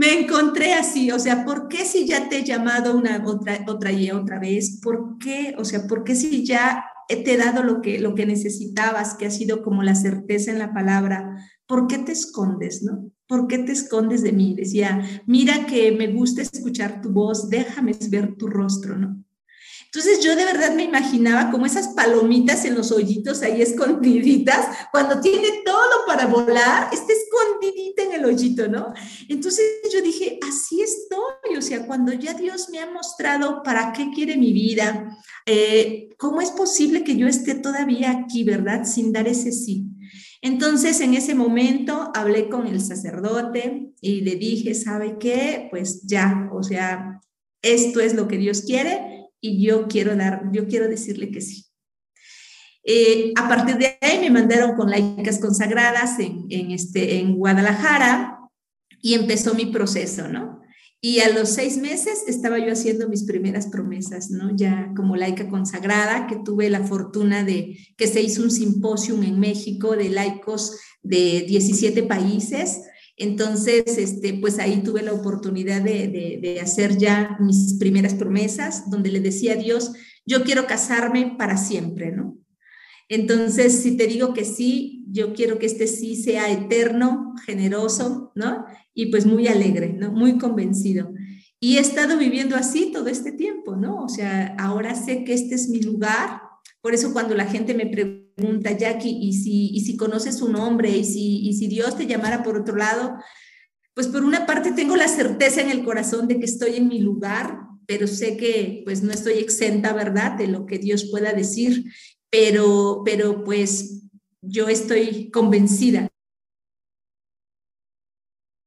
[0.00, 3.90] me encontré así, o sea, ¿por qué si ya te he llamado una otra otra
[4.14, 4.80] otra vez?
[4.82, 5.54] ¿Por qué?
[5.58, 9.26] O sea, ¿por qué si ya te he dado lo que lo que necesitabas, que
[9.26, 11.36] ha sido como la certeza en la palabra?
[11.66, 13.10] ¿Por qué te escondes, no?
[13.30, 14.54] ¿por qué te escondes de mí?
[14.56, 19.22] Decía, mira que me gusta escuchar tu voz, déjame ver tu rostro, ¿no?
[19.92, 25.20] Entonces yo de verdad me imaginaba como esas palomitas en los hoyitos ahí escondiditas, cuando
[25.20, 28.92] tiene todo para volar, está escondidita en el hoyito, ¿no?
[29.28, 34.10] Entonces yo dije, así estoy, o sea, cuando ya Dios me ha mostrado para qué
[34.14, 38.84] quiere mi vida, eh, ¿cómo es posible que yo esté todavía aquí, verdad?
[38.84, 39.86] Sin dar ese sí.
[40.40, 45.66] Entonces, en ese momento hablé con el sacerdote y le dije, ¿sabe qué?
[45.68, 47.20] Pues ya, o sea,
[47.60, 51.66] esto es lo que Dios quiere y yo quiero dar, yo quiero decirle que sí.
[52.82, 58.38] Eh, a partir de ahí me mandaron con laicas consagradas en, en, este, en Guadalajara
[59.02, 60.60] y empezó mi proceso, ¿no?
[61.02, 64.54] Y a los seis meses estaba yo haciendo mis primeras promesas, ¿no?
[64.54, 69.40] Ya como laica consagrada, que tuve la fortuna de que se hizo un simposio en
[69.40, 72.82] México de laicos de 17 países.
[73.20, 79.10] Entonces, este, pues ahí tuve la oportunidad de, de hacer ya mis primeras promesas, donde
[79.10, 79.92] le decía a Dios,
[80.24, 82.38] yo quiero casarme para siempre, ¿no?
[83.10, 88.64] Entonces, si te digo que sí, yo quiero que este sí sea eterno, generoso, ¿no?
[88.94, 90.12] Y pues muy alegre, ¿no?
[90.12, 91.12] Muy convencido.
[91.58, 94.02] Y he estado viviendo así todo este tiempo, ¿no?
[94.02, 96.40] O sea, ahora sé que este es mi lugar.
[96.80, 100.90] Por eso cuando la gente me pregunta, Jackie, ¿y si, y si conoces su nombre?
[100.90, 103.16] ¿Y si, ¿Y si Dios te llamara por otro lado?
[103.94, 107.00] Pues por una parte tengo la certeza en el corazón de que estoy en mi
[107.00, 111.84] lugar, pero sé que pues no estoy exenta, ¿verdad?, de lo que Dios pueda decir
[112.30, 114.04] pero, pero pues
[114.40, 116.08] yo estoy convencida,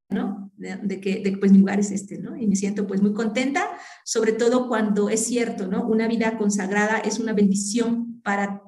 [0.10, 0.52] ¿no?
[0.56, 2.38] De, que de, pues mi lugar es este, ¿no?
[2.38, 3.69] Y me siento pues muy contenta,
[4.06, 5.86] sobre todo cuando es cierto, ¿no?
[5.88, 8.62] Una vida consagrada es una bendición para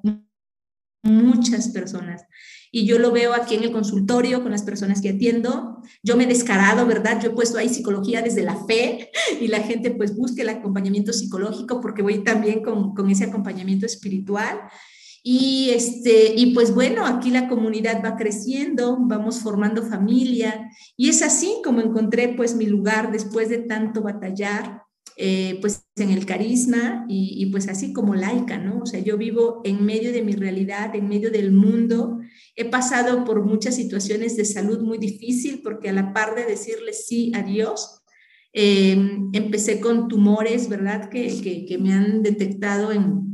[1.06, 2.24] muchas personas.
[2.72, 5.82] Y yo lo veo aquí en el consultorio con las personas que atiendo.
[6.04, 7.22] Yo me he descarado, ¿verdad?
[7.22, 11.14] Yo he puesto ahí psicología desde la fe y la gente pues busca el acompañamiento
[11.14, 14.60] psicológico porque voy también con, con ese acompañamiento espiritual.
[15.28, 21.24] Y, este, y pues bueno, aquí la comunidad va creciendo, vamos formando familia y es
[21.24, 24.84] así como encontré pues mi lugar después de tanto batallar,
[25.18, 28.80] eh, pues en el carisma y, pues así como laica, ¿no?
[28.80, 32.20] O sea, yo vivo en medio de mi realidad, en medio del mundo.
[32.56, 36.94] He pasado por muchas situaciones de salud muy difícil porque a la par de decirle
[36.94, 38.02] sí a Dios,
[38.52, 38.98] eh,
[39.34, 41.10] empecé con tumores, ¿verdad?
[41.10, 43.26] Que, que, me han detectado en,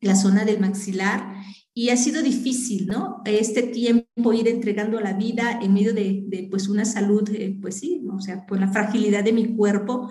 [0.00, 1.34] la zona del maxilar
[1.74, 3.22] y ha sido difícil, ¿no?
[3.24, 8.04] Este tiempo ir entregando la vida en medio de, pues una salud, eh, pues sí,
[8.12, 10.10] o sea, pues la fragilidad de mi cuerpo,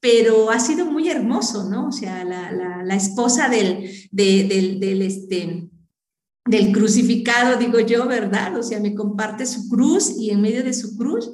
[0.00, 1.88] pero ha sido muy hermoso, ¿no?
[1.88, 5.68] O sea, la, esposa del, de, del, este,
[6.46, 8.56] del crucificado, digo yo, ¿verdad?
[8.56, 11.30] O sea, me comparte su cruz y en medio de su cruz,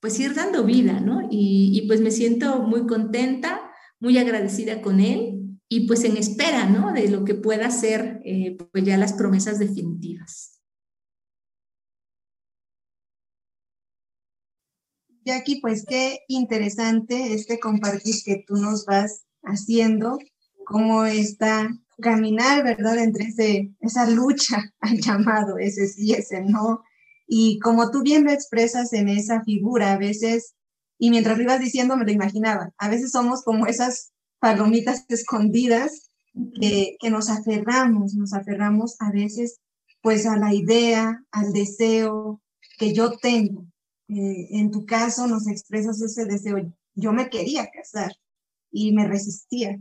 [0.00, 1.28] pues ir dando vida, ¿no?
[1.30, 3.60] Y, y pues me siento muy contenta,
[4.00, 5.36] muy agradecida con él
[5.68, 6.92] y pues en espera, ¿no?
[6.92, 10.55] De lo que pueda ser eh, pues ya las promesas definitivas.
[15.26, 20.20] Jackie, pues qué interesante este compartir que tú nos vas haciendo,
[20.64, 21.68] cómo está
[22.00, 22.98] caminar, ¿verdad?
[22.98, 26.84] Entre ese, esa lucha al llamado, ese sí, ese no.
[27.26, 30.54] Y como tú bien lo expresas en esa figura, a veces,
[30.96, 36.12] y mientras lo ibas diciendo me lo imaginaba, a veces somos como esas palomitas escondidas
[36.60, 39.58] que, que nos aferramos, nos aferramos a veces
[40.02, 42.40] pues a la idea, al deseo
[42.78, 43.66] que yo tengo.
[44.08, 46.72] Eh, en tu caso nos expresas ese deseo.
[46.94, 48.12] Yo me quería casar
[48.70, 49.80] y me resistía.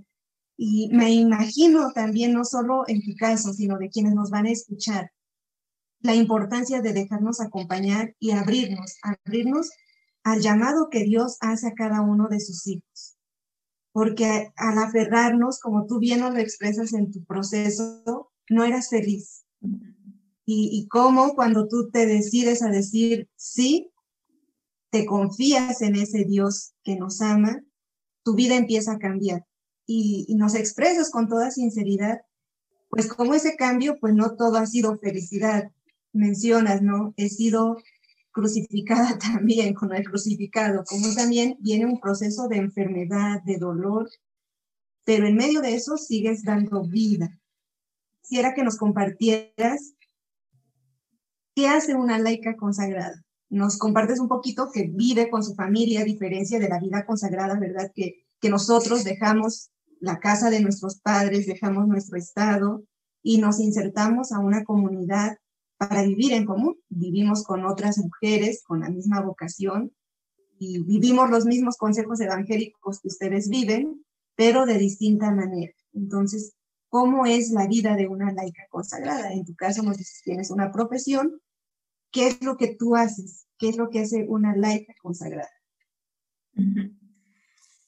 [0.57, 4.51] Y me imagino también, no solo en tu caso, sino de quienes nos van a
[4.51, 5.11] escuchar,
[5.99, 9.69] la importancia de dejarnos acompañar y abrirnos, abrirnos
[10.23, 13.15] al llamado que Dios hace a cada uno de sus hijos
[13.95, 19.45] porque al aferrarnos, como tú bien lo expresas en tu proceso, no eras feliz.
[20.45, 23.93] Y, y cómo cuando tú te decides a decir sí,
[24.95, 27.61] te confías en ese Dios que nos ama,
[28.23, 29.45] tu vida empieza a cambiar.
[29.85, 32.21] Y, nos expresas con toda sinceridad,
[32.89, 35.69] pues como ese cambio, pues no todo ha sido felicidad.
[36.13, 37.13] Mencionas, ¿no?
[37.17, 37.75] He sido
[38.31, 44.09] crucificada también con el crucificado, como también viene un proceso de enfermedad, de dolor,
[45.03, 47.37] pero en medio de eso sigues dando vida.
[48.21, 49.93] Quisiera que nos compartieras
[51.53, 53.24] qué hace una laica consagrada.
[53.49, 57.59] Nos compartes un poquito que vive con su familia, a diferencia de la vida consagrada,
[57.59, 57.91] ¿verdad?
[57.93, 62.83] Que, que nosotros dejamos la casa de nuestros padres, dejamos nuestro estado
[63.23, 65.37] y nos insertamos a una comunidad
[65.77, 66.77] para vivir en común.
[66.89, 69.91] Vivimos con otras mujeres con la misma vocación
[70.59, 74.05] y vivimos los mismos consejos evangélicos que ustedes viven,
[74.35, 75.73] pero de distinta manera.
[75.93, 76.53] Entonces,
[76.89, 79.33] ¿cómo es la vida de una laica consagrada?
[79.33, 81.41] En tu caso nos tienes una profesión.
[82.15, 83.45] ¿Qué es lo que tú haces?
[83.59, 85.49] ¿Qué es lo que hace una laica consagrada?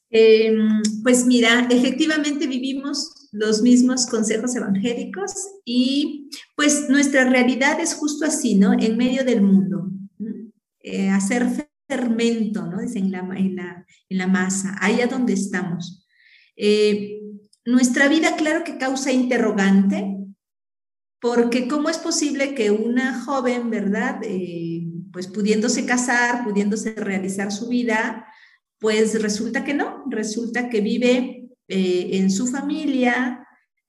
[0.10, 0.54] Eh,
[1.02, 5.32] pues mira, efectivamente vivimos los mismos consejos evangélicos
[5.64, 8.74] y pues nuestra realidad es justo así, ¿no?
[8.74, 9.90] En medio del mundo.
[10.82, 11.48] Eh, hacer
[11.88, 12.82] fermento, ¿no?
[12.82, 16.06] Dice en la, en la, en la masa, allá donde estamos.
[16.58, 17.22] Eh,
[17.64, 20.17] nuestra vida, claro que causa interrogante,
[21.20, 24.20] porque ¿cómo es posible que una joven, ¿verdad?
[24.24, 28.28] Eh, pues pudiéndose casar, pudiéndose realizar su vida,
[28.80, 33.44] pues resulta que no, resulta que vive eh, en su familia,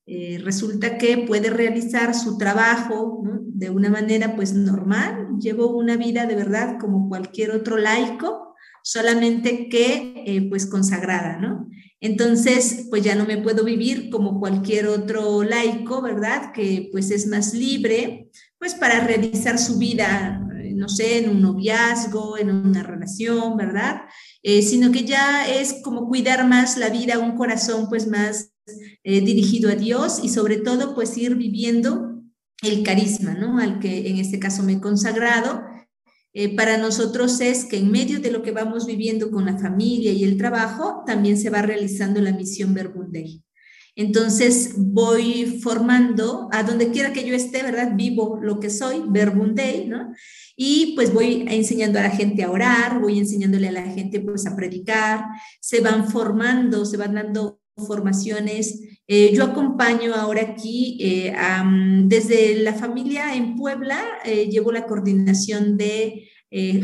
[0.07, 6.25] eh, resulta que puede realizar su trabajo de una manera pues normal, llevo una vida
[6.25, 11.69] de verdad como cualquier otro laico, solamente que pues consagrada, ¿no?
[12.01, 16.53] Entonces, pues ya no me puedo vivir como cualquier otro laico, ¿verdad?
[16.53, 20.41] Que pues es más libre, pues para realizar su vida,
[20.75, 24.03] no sé, en un noviazgo, en una relación, ¿verdad?
[24.43, 28.53] Eh, sino que ya es como cuidar más la vida, un corazón pues más
[29.03, 32.23] eh, dirigido a Dios y sobre todo pues ir viviendo
[32.63, 33.59] el carisma, ¿no?
[33.59, 35.63] Al que en este caso me he consagrado.
[36.35, 40.13] Eh, para nosotros es que en medio de lo que vamos viviendo con la familia
[40.13, 43.43] y el trabajo, también se va realizando la misión Verbundei.
[43.97, 47.97] Entonces voy formando, a donde quiera que yo esté, ¿verdad?
[47.97, 50.13] Vivo lo que soy, Verbundei, ¿no?
[50.55, 54.47] Y pues voy enseñando a la gente a orar, voy enseñándole a la gente pues
[54.47, 55.25] a predicar,
[55.61, 61.35] se van formando, se van dando formaciones Eh, yo acompaño ahora aquí eh,
[62.05, 66.29] desde la familia en Puebla, eh, llevo la coordinación de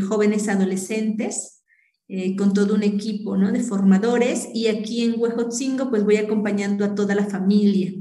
[0.09, 1.62] jóvenes adolescentes
[2.37, 3.51] con todo un equipo ¿no?
[3.51, 7.93] de formadores y aquí en Huejotzingo pues voy acompañando a toda la familia.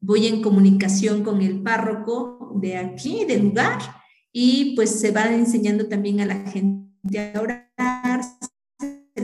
[0.00, 3.78] Voy en comunicación con el párroco de aquí, del lugar,
[4.32, 7.61] y pues se va enseñando también a la gente a orar, se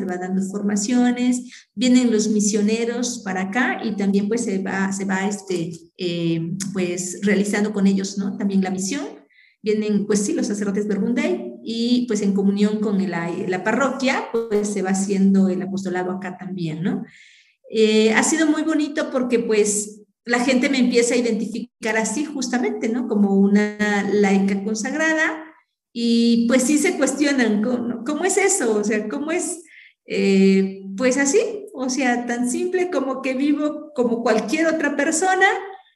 [0.09, 5.29] va dando formaciones, vienen los misioneros para acá y también pues se va, se va
[5.29, 8.37] este, eh, pues realizando con ellos, ¿no?
[8.37, 9.05] También la misión.
[9.61, 14.29] Vienen pues sí los sacerdotes de Rundey y pues en comunión con la, la parroquia
[14.33, 17.05] pues se va haciendo el apostolado acá también, ¿no?
[17.71, 22.89] Eh, ha sido muy bonito porque pues la gente me empieza a identificar así justamente,
[22.89, 23.09] ¿no?
[23.09, 25.45] Como una laica consagrada
[25.93, 28.77] y pues sí se cuestionan, ¿cómo, cómo es eso?
[28.77, 29.65] O sea, ¿cómo es
[30.09, 31.39] eh, pues así,
[31.75, 35.47] o sea, tan simple como que vivo como cualquier otra persona,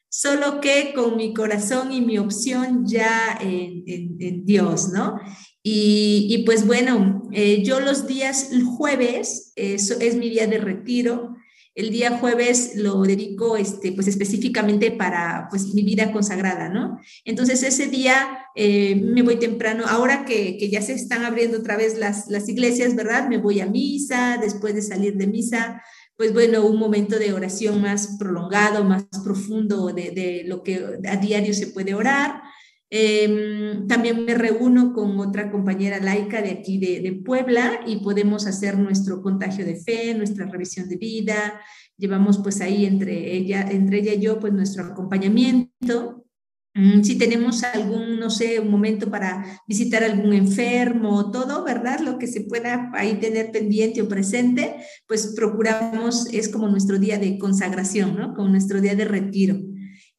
[0.09, 5.19] solo que con mi corazón y mi opción ya en, Dios, ¿no?
[5.63, 11.35] Y, pues bueno, eh, yo los días jueves, eso es mi día de retiro,
[11.75, 16.99] el día jueves lo dedico este, pues específicamente para pues mi vida consagrada, ¿no?
[17.25, 21.77] Entonces ese día eh, me voy temprano, ahora que, que, ya se están abriendo otra
[21.77, 23.29] vez las, las iglesias, ¿verdad?
[23.29, 25.83] Me voy a misa, después de salir de misa,
[26.17, 31.17] pues bueno, un momento de oración más prolongado, más profundo de, de lo que a
[31.17, 32.43] diario se puede orar.
[32.95, 38.79] Em, también me reúno con otra compañera laica de aquí de, Puebla y podemos hacer
[38.79, 41.59] nuestro contagio de fe, nuestra revisión de vida.
[41.97, 46.27] Llevamos pues ahí entre ella, entre ella y yo pues nuestro acompañamiento.
[46.75, 52.01] Mm, si tenemos algún, no sé, un momento para visitar algún enfermo, todo, ¿verdad?
[52.01, 54.77] Lo que se pueda ahí tener pendiente o presente,
[55.09, 58.35] pues procuramos, es como nuestro día de consagración, ¿no?
[58.35, 59.57] Como nuestro día de retiro.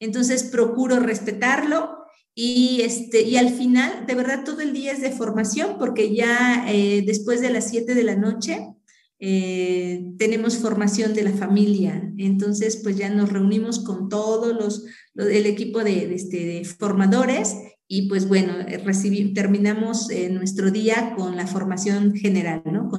[0.00, 1.93] Entonces procuro respetarlo
[2.34, 6.66] y, este, y al final, de verdad, todo el día es de formación porque ya
[6.68, 8.74] eh, después de las 7 de la noche
[9.20, 12.12] eh, tenemos formación de la familia.
[12.18, 17.56] Entonces, pues ya nos reunimos con todos los, el equipo de, este, formadores
[17.86, 22.90] y pues bueno, eh, recibir, terminamos nuestro día con la formación general, ¿no?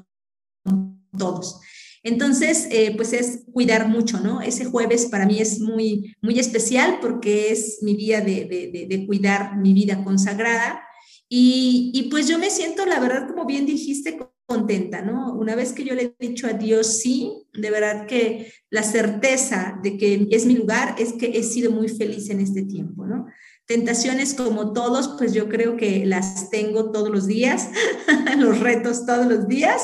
[0.63, 1.59] con todos.
[2.05, 4.39] Entonces, eh, pues es cuidar mucho, ¿no?
[4.39, 9.73] Ese jueves para mí es muy, muy especial porque es mi día de, cuidar mi
[9.73, 10.83] vida consagrada.
[11.27, 15.33] Y, pues yo me siento, la verdad, como bien dijiste, contenta, ¿no?
[15.33, 19.79] Una vez que yo le he dicho a Dios sí, de verdad que la certeza
[19.81, 23.25] de que es mi lugar es que he sido muy feliz en este tiempo, ¿no?
[23.65, 27.69] Tentaciones como todos, pues yo creo que las tengo todos los días,
[28.37, 29.81] los retos todos los días,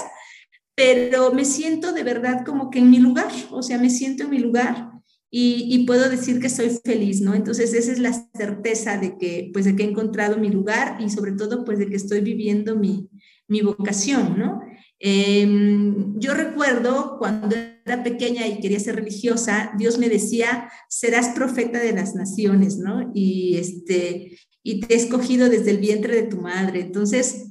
[0.75, 4.29] pero me siento de verdad como que en mi lugar, o sea, me siento en
[4.29, 4.91] mi lugar
[5.33, 7.33] y, puedo decir que soy feliz, ¿no?
[7.33, 11.09] Entonces esa es la certeza de que, pues, de que he encontrado mi lugar y
[11.09, 13.09] sobre todo, pues, de que estoy viviendo mi,
[13.47, 14.59] mi vocación, ¿no?
[14.99, 21.79] Em, yo recuerdo cuando era pequeña y quería ser religiosa, Dios me decía, serás profeta
[21.79, 23.09] de las naciones, ¿no?
[23.15, 26.81] Y, este, y te he escogido desde el vientre de tu madre.
[26.81, 27.50] Entonces,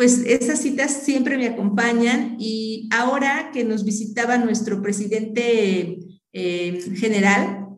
[0.00, 5.98] pues esas citas siempre me acompañan y ahora que nos visitaba nuestro presidente
[6.32, 7.68] eh, general,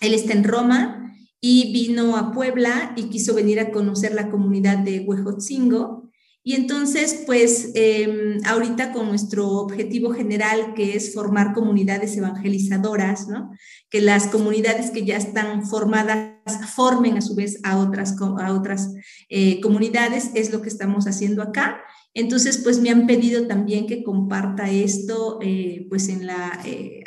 [0.00, 4.78] él está en Roma y vino a Puebla y quiso venir a conocer la comunidad
[4.78, 6.08] de Huejotzingo
[6.48, 13.50] y entonces, pues em, ahorita con nuestro objetivo general, que es formar comunidades evangelizadoras, ¿no?
[13.90, 18.94] Que las comunidades que ya están formadas formen a su vez a otras, a otras
[19.28, 21.80] eh, comunidades, es lo que estamos haciendo acá.
[22.14, 27.02] Entonces, pues me han pedido también que comparta esto, eh, pues en la, eh,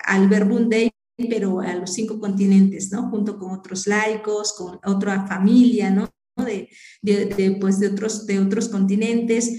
[0.70, 0.92] Day,
[1.30, 3.10] pero a los cinco continentes, ¿no?
[3.10, 6.10] Junto con otros laicos, con otra familia, ¿no?
[6.38, 9.52] de, pues de, otros, de otros continentes.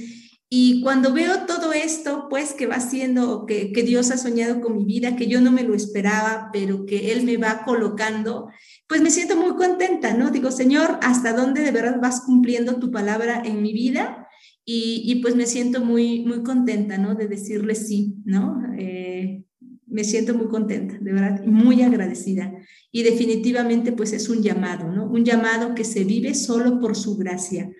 [0.48, 4.76] Y cuando veo todo esto, pues que va siendo, que, que Dios ha soñado con
[4.76, 8.48] mi vida, que yo no me lo esperaba, pero que Él me va colocando,
[8.86, 10.30] pues me siento muy contenta, ¿no?
[10.30, 14.28] Digo, Señor, ¿hasta dónde de verdad vas cumpliendo tu palabra en mi vida?
[14.64, 17.16] Y, pues me siento muy, muy contenta, ¿no?
[17.16, 18.62] De decirle sí, ¿no?
[18.78, 19.44] Eh,
[19.92, 22.52] me siento muy contenta, de verdad, muy agradecida.
[22.90, 25.06] Y definitivamente pues es un llamado, ¿no?
[25.06, 27.70] Un llamado que se vive solo por su gracia,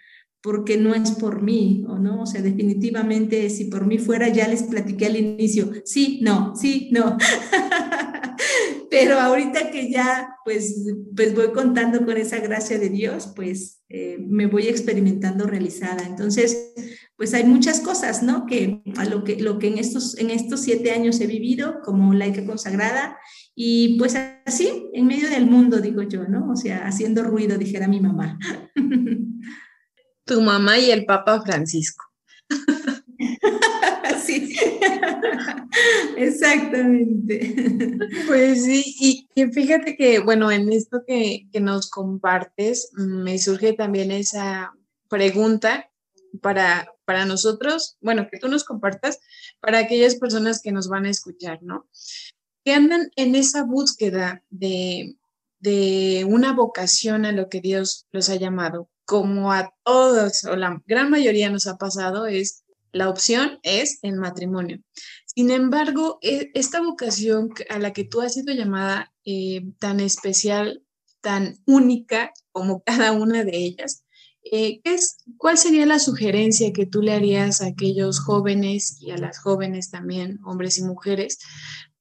[0.43, 2.23] porque no es por mí, ¿o no?
[2.23, 6.91] O sea, definitivamente si por mí fuera, ya les platiqué al inicio, sí, no, sí,
[6.93, 7.17] no.
[8.93, 10.85] Pero ahorita que ya pues,
[11.17, 16.03] pues voy contando con esa gracia de Dios, pues eh, me voy experimentando realizada.
[16.07, 16.75] Entonces,
[17.17, 18.45] pues hay muchas cosas, ¿no?
[18.45, 22.13] Que a lo que, lo que en, estos, en estos siete años he vivido como
[22.13, 23.17] laica consagrada
[23.55, 24.15] y pues
[24.45, 26.51] así, en medio del mundo, digo yo, ¿no?
[26.51, 28.39] O sea, haciendo ruido, dijera mi mamá.
[30.27, 32.05] Tu mamá y el Papa Francisco.
[36.17, 37.55] exactamente.
[38.27, 44.11] Pues sí, y, fíjate que, bueno, en esto que, que nos compartes, me surge también
[44.11, 44.73] esa
[45.09, 45.91] pregunta
[46.41, 49.21] para, para nosotros, bueno, que tú nos compartas
[49.61, 51.87] para aquellas personas que nos van a escuchar, ¿no?
[52.65, 55.17] Que andan en esa búsqueda de,
[55.59, 60.83] de una vocación a lo que Dios los ha llamado, como a todos o la
[60.87, 62.62] gran mayoría nos ha pasado, es
[62.93, 64.81] la opción es el matrimonio.
[65.27, 70.83] Sin embargo, e, esta vocación a la que tú has sido llamada eh, tan especial,
[71.21, 74.05] tan única como cada una de ellas,
[74.45, 79.17] eh, es, ¿cuál sería la sugerencia que tú le harías a aquellos jóvenes y a
[79.17, 81.39] las jóvenes también, hombres y mujeres,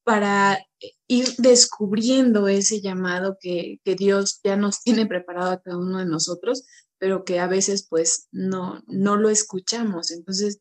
[0.04, 0.60] para
[1.08, 6.06] ir descubriendo ese llamado que, que Dios ya nos tiene preparado a cada uno de
[6.06, 6.66] nosotros,
[6.98, 10.10] pero que a veces pues no, no lo escuchamos?
[10.10, 10.60] Entonces,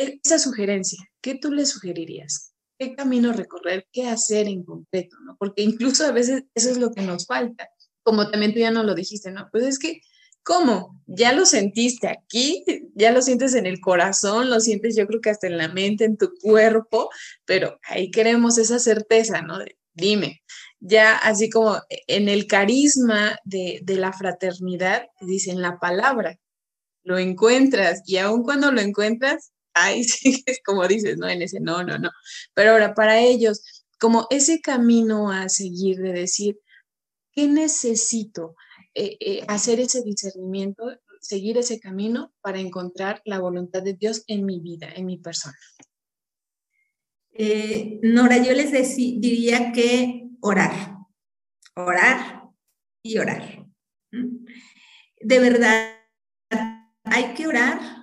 [0.00, 2.54] esa sugerencia, ¿qué tú le sugerirías?
[2.78, 3.86] ¿Qué camino recorrer?
[3.92, 5.16] ¿Qué hacer en concreto?
[5.24, 5.36] ¿no?
[5.38, 7.68] Porque incluso a veces eso es lo que nos falta.
[8.02, 9.48] Como también tú ya no lo dijiste, ¿no?
[9.52, 10.00] Pues es que
[10.42, 10.98] ¿Cómo?
[11.06, 15.30] Ya lo sentiste aquí, ya lo sientes en el corazón, lo sientes yo creo que
[15.30, 17.10] hasta en la mente, en tu cuerpo,
[17.44, 19.58] pero ahí queremos esa certeza, ¿no?
[19.92, 20.42] dime,
[20.78, 26.38] ya así como en el carisma de, la fraternidad, dicen la palabra,
[27.04, 29.52] lo encuentras y aun cuando lo encuentras,
[30.04, 31.28] sigues como dices, ¿no?
[31.28, 32.10] En ese no, no, no.
[32.54, 36.58] Pero ahora, para ellos, como ese camino a seguir de decir,
[37.32, 38.56] ¿qué necesito?
[38.94, 40.84] Eh, eh, hacer ese discernimiento,
[41.20, 45.56] seguir ese camino para encontrar la voluntad de Dios en mi vida, en mi persona.
[47.32, 50.96] Eh, Nora, yo les diría que orar,
[51.76, 52.42] orar
[53.02, 53.66] y orar.
[54.10, 55.94] De verdad,
[57.04, 57.99] hay que orar,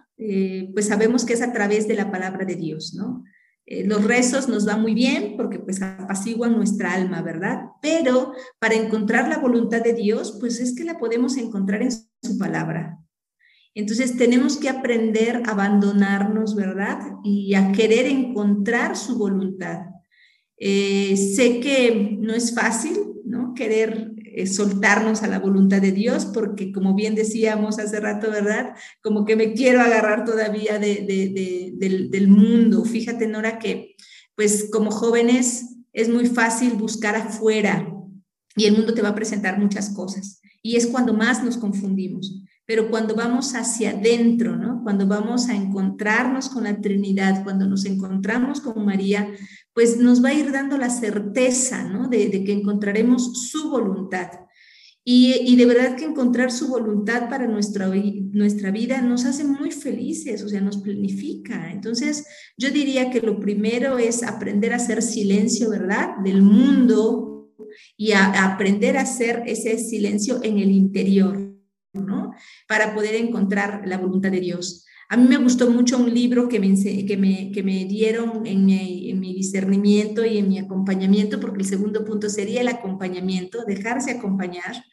[0.73, 3.23] pues sabemos que es a través de la palabra de Dios, ¿no?
[3.69, 7.65] Eh, los rezos nos va muy bien porque pues apaciguan nuestra alma, ¿verdad?
[7.81, 12.37] Pero para encontrar la voluntad de Dios, pues es que la podemos encontrar en su
[12.39, 12.97] palabra.
[13.75, 16.97] Entonces tenemos que aprender a abandonarnos, ¿verdad?
[17.25, 19.81] Y a querer encontrar su voluntad.
[20.57, 23.53] Eh, sé que no es fácil, ¿no?
[23.53, 28.75] Querer eh, soltarnos a la voluntad de Dios, porque como bien decíamos hace rato, ¿verdad?
[29.01, 32.85] Como que me quiero agarrar todavía de, del, del, mundo.
[32.85, 33.95] Fíjate, Nora, que
[34.35, 37.91] pues como jóvenes es muy fácil buscar afuera
[38.55, 40.39] y el mundo te va a presentar muchas cosas.
[40.61, 42.43] Y es cuando más nos confundimos.
[42.67, 44.83] Pero cuando vamos hacia adentro, ¿no?
[44.83, 49.31] Cuando vamos a encontrarnos con la Trinidad, cuando nos encontramos con María,
[49.73, 52.09] pues nos va a ir dando la certeza, ¿no?
[52.09, 54.27] De, que encontraremos su voluntad.
[55.09, 57.89] Y, de verdad que encontrar su voluntad para nuestra,
[58.31, 61.71] nuestra vida nos hace muy felices, o sea, nos planifica.
[61.71, 62.25] Entonces,
[62.57, 66.17] yo diría que lo primero es aprender a hacer silencio, ¿verdad?
[66.25, 67.53] Del mundo
[67.95, 71.46] y a, aprender a hacer ese silencio en el interior,
[71.93, 72.33] ¿no?
[72.67, 74.85] Para poder encontrar la voluntad de Dios.
[75.09, 76.75] A mí me gustó mucho un libro que me,
[77.05, 81.61] que me, que me dieron en mi, en mi, discernimiento y en mi acompañamiento, porque
[81.61, 84.83] el segundo punto sería el acompañamiento, dejarse acompañar.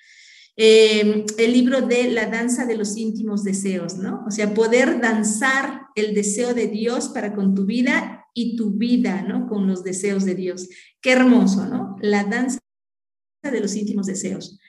[0.56, 4.22] Em, el libro de la danza de los íntimos deseos, ¿no?
[4.24, 9.22] O sea, poder danzar el deseo de Dios para con tu vida y tu vida,
[9.22, 9.48] ¿no?
[9.48, 10.68] Con los deseos de Dios.
[11.00, 11.96] Qué hermoso, ¿no?
[12.00, 12.60] La danza
[13.42, 14.60] de los íntimos deseos.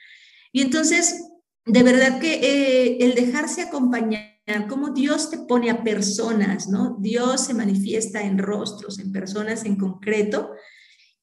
[0.50, 1.25] Y entonces,
[1.66, 4.36] de verdad que eh, el dejarse acompañar
[4.68, 6.96] cómo Dios te pone a personas, ¿no?
[7.00, 10.52] Dios se manifiesta en rostros, en personas en concreto,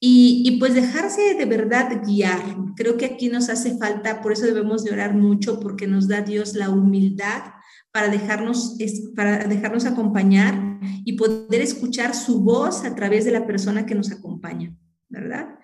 [0.06, 2.42] y, pues dejarse de verdad guiar.
[2.76, 6.20] Creo que aquí nos hace falta, por eso debemos de orar mucho, porque nos da
[6.20, 7.54] Dios la humildad
[7.94, 8.76] para dejarnos,
[9.16, 14.12] para dejarnos acompañar y poder escuchar su voz a través de la persona que nos
[14.12, 14.76] acompaña,
[15.08, 15.56] ¿verdad?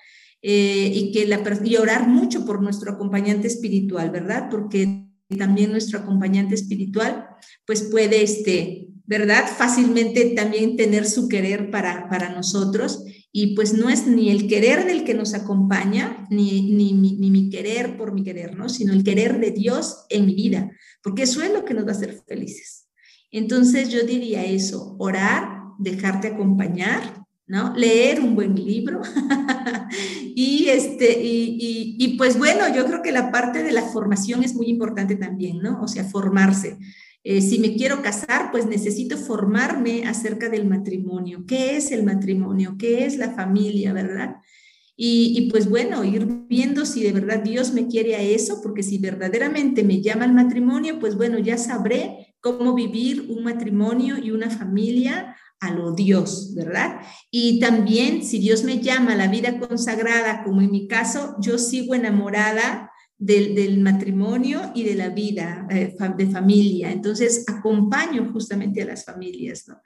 [0.41, 4.47] Eh, y, que la, y orar mucho por nuestro acompañante espiritual, ¿verdad?
[4.49, 7.27] Porque también nuestro acompañante espiritual,
[7.65, 9.45] pues puede, este, ¿verdad?
[9.47, 13.03] Fácilmente también tener su querer para, para nosotros.
[13.31, 17.49] Y pues no es ni el querer del que nos acompaña, ni, ni, ni, mi
[17.49, 18.69] querer por mi querer, ¿no?
[18.69, 20.71] Sino el querer de Dios en mi vida,
[21.03, 22.87] porque eso es lo que nos va a hacer felices.
[23.31, 27.75] Entonces yo diría eso, orar, dejarte acompañar, ¿no?
[27.75, 29.01] Leer un buen libro.
[30.41, 34.55] y, este, y, y, pues bueno, yo creo que la parte de la formación es
[34.55, 35.81] muy importante también, ¿no?
[35.81, 36.77] O sea, formarse.
[37.23, 41.43] eh, si me quiero casar, pues necesito formarme acerca del matrimonio.
[41.45, 42.77] ¿Qué es el matrimonio?
[42.79, 44.37] ¿Qué es la familia, verdad?
[44.95, 48.83] Y, y, pues bueno, ir viendo si de verdad Dios me quiere a eso, porque
[48.83, 54.31] si verdaderamente me llama al matrimonio, pues bueno, ya sabré cómo vivir un matrimonio y
[54.31, 57.01] una familia a lo Dios, ¿verdad?
[57.31, 61.57] Y también si Dios me llama a la vida consagrada, como en mi caso, yo
[61.57, 66.91] sigo enamorada del, matrimonio y de la vida eh, de familia.
[66.91, 69.81] Entonces, acompaño justamente a las familias, ¿no?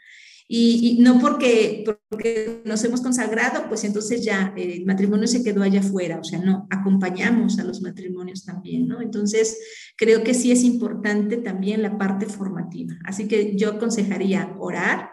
[0.47, 5.63] Y, no porque, porque nos hemos consagrado, pues entonces ya eh, el matrimonio se quedó
[5.63, 9.01] allá afuera, o sea, no, acompañamos a los matrimonios también, ¿no?
[9.01, 9.57] Entonces,
[9.97, 12.93] creo que sí es importante también la parte formativa.
[13.05, 15.09] Así que yo aconsejaría orar,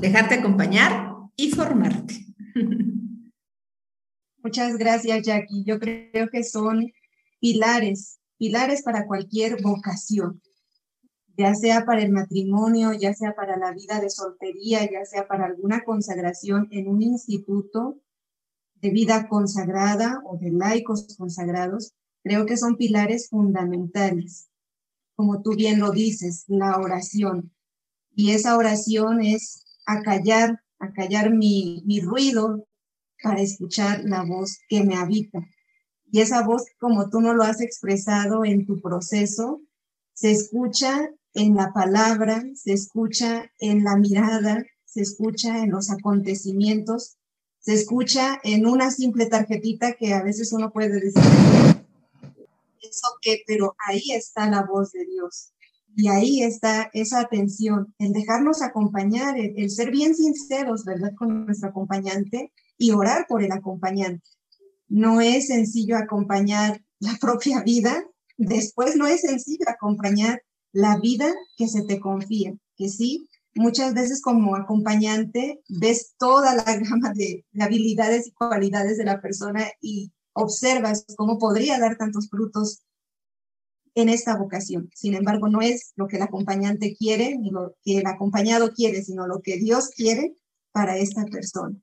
[0.00, 2.26] dejarte acompañar y formarte.
[4.42, 5.64] Muchas gracias, Jackie.
[5.64, 6.92] Yo creo que son
[7.40, 10.40] pilares, pilares para cualquier vocación,
[11.36, 15.46] ya sea para el matrimonio, ya sea para la vida de soltería, ya sea para
[15.46, 18.00] alguna consagración en un instituto
[18.76, 24.48] de vida consagrada o de laicos consagrados, creo que son pilares fundamentales.
[25.16, 27.52] Como tú bien lo dices, la oración.
[28.14, 32.68] Y esa oración es acallar, acallar mi, mi ruido
[33.22, 35.40] para escuchar la voz que me habita.
[36.10, 39.60] Y esa voz, como tú no lo has expresado en tu proceso,
[40.14, 47.16] se escucha en la palabra, se escucha en la mirada, se escucha en los acontecimientos,
[47.58, 51.22] se escucha en una simple tarjetita que a veces uno puede decir,
[52.80, 55.52] eso que, pero ahí está la voz de Dios.
[56.00, 61.12] Y ahí está esa atención, el dejarnos acompañar, el, ser bien sinceros, ¿verdad?
[61.18, 64.22] Con nuestro acompañante y orar por el acompañante.
[64.86, 68.04] No es sencillo acompañar la propia vida,
[68.36, 70.40] después no es sencillo acompañar
[70.70, 76.62] la vida que se te confía, que sí, muchas veces como acompañante ves toda la
[76.78, 82.30] gama de, de habilidades y cualidades de la persona y observas cómo podría dar tantos
[82.30, 82.84] frutos
[84.00, 84.90] en esta vocación.
[84.94, 89.02] Sin embargo, no es lo que el acompañante quiere, ni lo que el acompañado quiere,
[89.02, 90.34] sino lo que Dios quiere
[90.72, 91.76] para esta persona.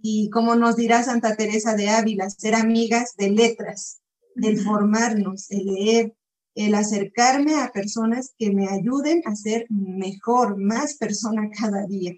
[0.00, 4.00] Y como nos dirá Santa Teresa de Ávila, ser amigas de letras,
[4.36, 6.14] el formarnos, el leer,
[6.54, 12.14] el acercarme a personas que me ayuden a ser mejor, más persona cada día.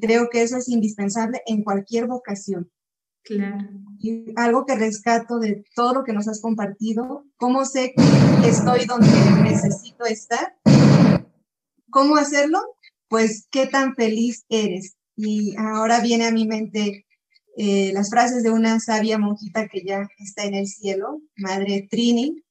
[0.00, 2.70] creo que eso es indispensable en cualquier vocación.
[3.28, 3.68] Claro.
[4.00, 8.86] Y algo que rescato de todo lo que nos has compartido, cómo sé que estoy
[8.86, 9.08] donde
[9.42, 10.56] necesito estar,
[11.90, 12.58] cómo hacerlo,
[13.08, 14.96] pues qué tan feliz eres.
[15.14, 17.06] Y ahora viene a mi mente
[17.58, 22.42] eh, las frases de una sabia monjita que ya está en el cielo, Madre Trini,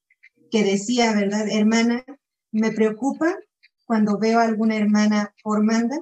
[0.51, 1.47] que decía, ¿verdad?
[1.49, 2.05] Hermana,
[2.51, 3.35] me preocupa
[3.87, 5.97] cuando veo a alguna hermana formanda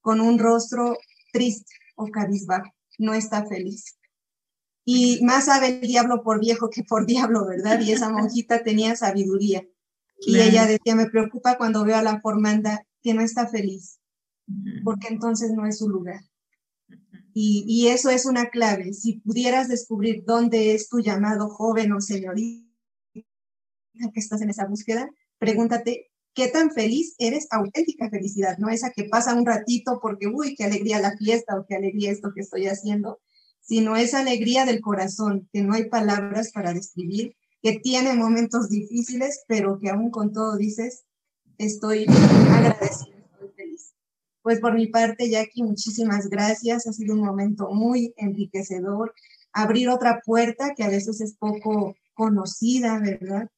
[0.00, 0.96] con un rostro
[1.32, 3.96] triste o cabizbajo, no está feliz.
[4.84, 7.80] Y más sabe el diablo por viejo que por diablo, ¿verdad?
[7.80, 9.66] Y esa monjita tenía sabiduría.
[10.20, 14.00] Y ella decía, me preocupa cuando veo a la formanda que no está feliz,
[14.82, 16.20] porque entonces no es su lugar.
[17.34, 18.94] Y, y, eso es una clave.
[18.94, 22.66] Si pudieras descubrir dónde es tu llamado joven o señorita
[23.12, 29.04] que estás en esa búsqueda, pregúntate qué tan feliz eres, auténtica felicidad, no esa que
[29.04, 32.66] pasa un ratito porque, uy, qué alegría la fiesta o qué alegría esto que estoy
[32.66, 33.18] haciendo,
[33.62, 39.44] sino esa alegría del corazón, que no hay palabras para describir, que tiene momentos difíciles,
[39.48, 41.06] pero que aún con todo dices,
[41.56, 42.04] estoy
[42.52, 43.94] agradecido, estoy feliz.
[44.42, 46.86] Pues por mi parte, Jackie, muchísimas gracias.
[46.86, 49.14] Ha sido un momento muy enriquecedor.
[49.52, 53.48] Abrir otra puerta que a veces es poco conocida, ¿verdad?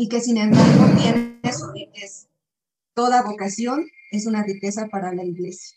[0.00, 2.26] Y que sin embargo tiene su riqueza.
[2.94, 5.76] Toda vocación es una riqueza para la iglesia.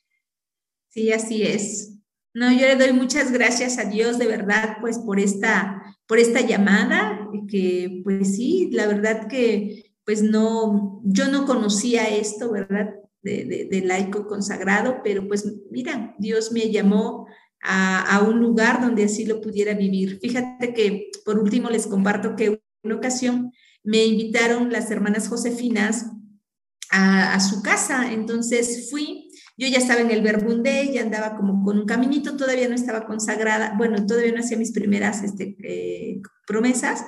[0.87, 1.95] Sí, así es.
[2.33, 6.39] No, yo le doy muchas gracias a Dios de verdad, pues por esta, por esta
[6.39, 7.19] llamada,
[7.49, 12.95] que pues sí, la verdad que pues no, yo no conocía esto, ¿verdad?
[13.23, 17.27] De, de, laico consagrado, pero pues mira, Dios me llamó
[17.61, 20.19] a, a, un lugar donde así lo pudiera vivir.
[20.21, 23.51] Fíjate que por último les comparto que una ocasión
[23.83, 26.07] me invitaron las hermanas Josefinas
[26.89, 31.77] a, su casa, entonces fui yo ya estaba en el Verbunde, ya andaba como con
[31.77, 37.05] un caminito, todavía no estaba consagrada, bueno, todavía no hacía mis primeras este, eh, promesas,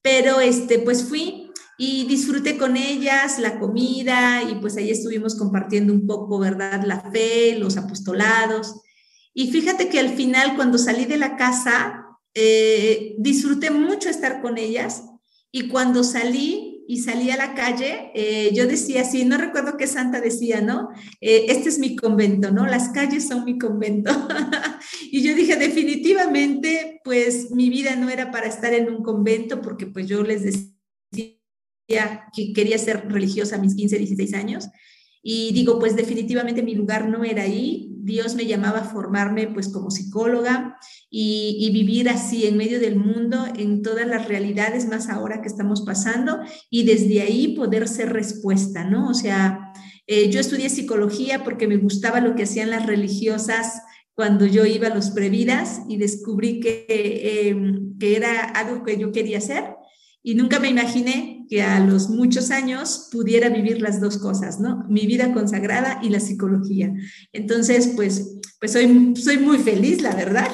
[0.00, 5.92] pero este, pues fui y disfruté con ellas la comida y pues ahí estuvimos compartiendo
[5.92, 6.84] un poco, ¿verdad?
[6.84, 8.80] La fe, los apostolados.
[9.32, 14.58] Y fíjate que al final, cuando salí de la casa, eh, disfruté mucho estar con
[14.58, 15.02] ellas
[15.56, 19.86] y cuando salí, y salí a la calle, eh, yo decía así, no recuerdo qué
[19.86, 20.88] santa decía, ¿no?
[21.20, 22.66] Eh, este es mi convento, ¿no?
[22.66, 24.10] Las calles son mi convento.
[25.12, 29.86] y yo dije, definitivamente, pues mi vida no era para estar en un convento, porque
[29.86, 34.66] pues yo les decía que quería ser religiosa a mis 15, 16 años.
[35.22, 37.93] Y digo, pues definitivamente mi lugar no era ahí.
[38.04, 40.78] Dios me llamaba a formarme pues como psicóloga
[41.10, 45.82] y, vivir así en medio del mundo, en todas las realidades, más ahora que estamos
[45.82, 46.40] pasando,
[46.70, 49.08] y desde ahí poder ser respuesta, ¿no?
[49.08, 49.72] O sea,
[50.06, 53.82] eh, yo estudié psicología porque me gustaba lo que hacían las religiosas
[54.14, 56.86] cuando yo iba a los previdas y descubrí que,
[57.48, 59.74] em, que era algo que yo quería hacer
[60.26, 64.82] y nunca me imaginé que a los muchos años pudiera vivir las dos cosas, ¿no?
[64.88, 66.94] Mi vida consagrada y la psicología.
[67.34, 70.48] Entonces, pues, pues soy, soy muy feliz, la verdad.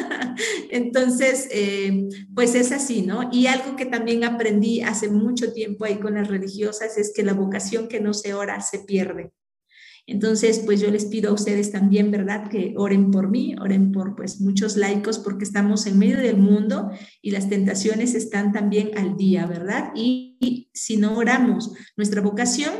[0.70, 3.28] Entonces, eh, pues es así, ¿no?
[3.30, 7.34] Y algo que también aprendí hace mucho tiempo ahí con las religiosas es que la
[7.34, 9.30] vocación que no se ora se pierde.
[10.06, 12.48] Entonces, pues yo les pido a ustedes también, ¿verdad?
[12.48, 16.90] Que oren por mí, oren por pues muchos laicos porque estamos en medio del mundo
[17.20, 19.90] y las tentaciones están también al día, ¿verdad?
[19.94, 22.70] Y, si no oramos nuestra vocación,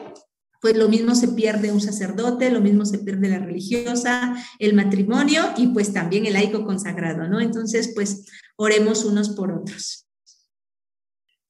[0.60, 5.42] pues lo mismo se pierde un sacerdote, lo mismo se pierde la religiosa, el matrimonio
[5.56, 7.40] y pues también el laico consagrado, ¿no?
[7.40, 10.05] Entonces, pues oremos unos por otros.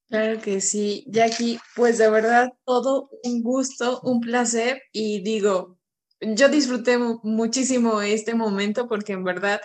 [0.08, 5.78] Claro que sí, Jackie, pues de verdad todo un gusto, un placer y digo,
[6.20, 9.60] yo disfruté muchísimo este momento porque en verdad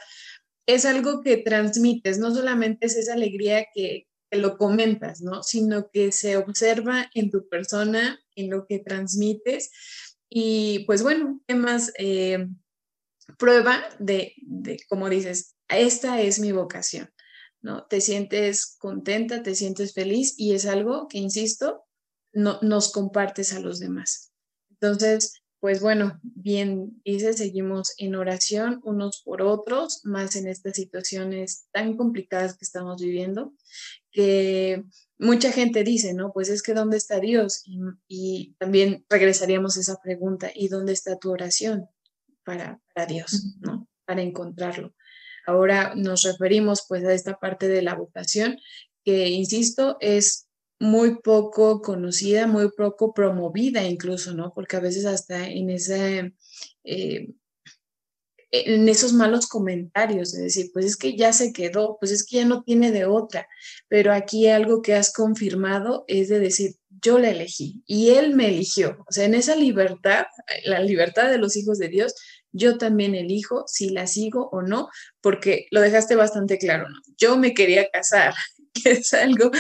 [0.66, 5.44] es algo que transmites, no solamente es esa alegría que, lo comentas, ¿no?
[5.44, 9.72] Sino que se observa en tu persona, en lo que transmites
[10.30, 11.92] y pues bueno, ¿qué más?
[12.00, 12.48] Eh,
[13.38, 17.10] prueba de, de, como dices, esta es mi vocación.
[17.62, 17.86] ¿No?
[17.86, 21.84] Te sientes contenta, te sientes feliz y es algo que, insisto,
[22.34, 24.32] no, nos compartes a los demás.
[24.72, 31.68] Entonces, pues bueno, bien dice, seguimos en oración unos por otros, más en estas situaciones
[31.72, 33.54] tan complicadas que estamos viviendo,
[34.12, 34.84] que
[35.20, 36.34] mucha gente dice, ¿no?
[36.34, 37.62] Pues es que ¿dónde está Dios?
[37.64, 41.88] Y, y también regresaríamos a esa pregunta, ¿y dónde está tu oración
[42.44, 43.88] para, para Dios, ¿no?
[44.06, 44.96] Para encontrarlo.
[45.46, 48.58] Ahora nos referimos pues a esta parte de la vocación
[49.04, 50.48] que, insisto, es
[50.80, 54.52] muy poco conocida, muy poco promovida incluso, ¿no?
[54.54, 56.34] Porque a veces hasta en ese...
[56.84, 57.34] Eh,
[58.52, 62.38] en esos malos comentarios, es decir, pues es que ya se quedó, pues es que
[62.38, 63.48] ya no tiene de otra,
[63.88, 68.50] pero aquí algo que has confirmado es de decir, yo la elegí y él me
[68.50, 70.26] eligió, o sea, en esa libertad,
[70.66, 72.14] la libertad de los hijos de Dios,
[72.54, 74.90] yo también elijo si la sigo o no,
[75.22, 77.00] porque lo dejaste bastante claro, ¿no?
[77.18, 78.34] Yo me quería casar,
[78.74, 79.52] que es algo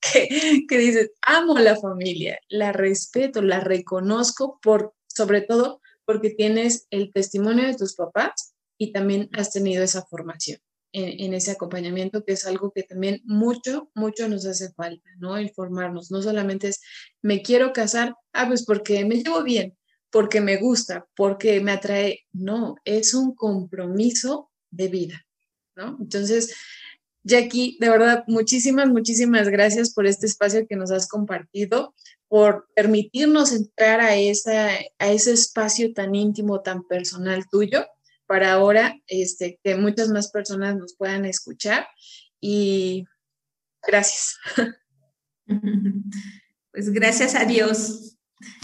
[0.00, 6.86] que, que dices, amo la familia, la respeto, la reconozco, por, sobre todo porque tienes
[6.90, 10.58] el testimonio de tus papás y también has tenido esa formación.
[10.90, 15.36] En, en, ese acompañamiento, que es algo que también mucho, mucho nos hace falta, ¿no?
[15.36, 16.10] El formarnos.
[16.10, 16.80] No solamente es,
[17.20, 19.76] me quiero casar, ah, pues porque me llevo bien,
[20.10, 22.20] porque me gusta, porque me atrae.
[22.32, 25.26] No, es un compromiso de vida,
[25.76, 25.96] ¿no?
[26.00, 26.54] Entonces,
[27.22, 31.94] Jackie, de verdad, muchísimas, muchísimas gracias por este espacio que nos has compartido,
[32.28, 37.86] por permitirnos entrar a, a ese espacio tan íntimo, tan personal tuyo,
[38.26, 41.86] para ahora este, que muchas más personas nos puedan escuchar.
[42.40, 43.04] Y
[43.86, 44.36] gracias.
[46.70, 48.17] Pues gracias a Dios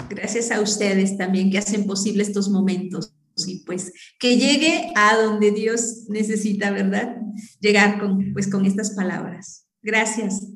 [0.08, 3.12] Gracias a ustedes también que hacen posible estos momentos
[3.46, 7.16] y pues que llegue a donde Dios necesita, ¿verdad?
[7.60, 9.66] Llegar con, pues, con estas palabras.
[9.82, 10.46] Gracias.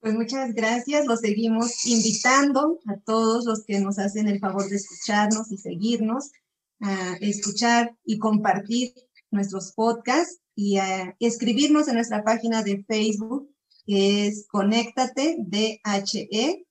[0.00, 1.06] Pues muchas gracias.
[1.06, 6.30] Los seguimos invitando a todos los que nos hacen el favor de escucharnos y seguirnos,
[6.80, 8.92] a escuchar y compartir
[9.30, 13.50] nuestros podcasts y a escribirnos en nuestra página de Facebook,
[13.86, 16.65] que es Conéctate DHE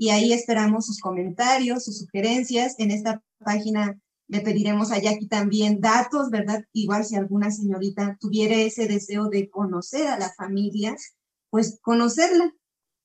[0.00, 2.74] y ahí esperamos sus comentarios, sus sugerencias.
[2.78, 6.64] En esta página le pediremos a Jackie también datos, ¿verdad?
[6.72, 10.96] Igual si alguna señorita tuviera ese deseo de conocer a la familia,
[11.50, 12.50] pues conocerla.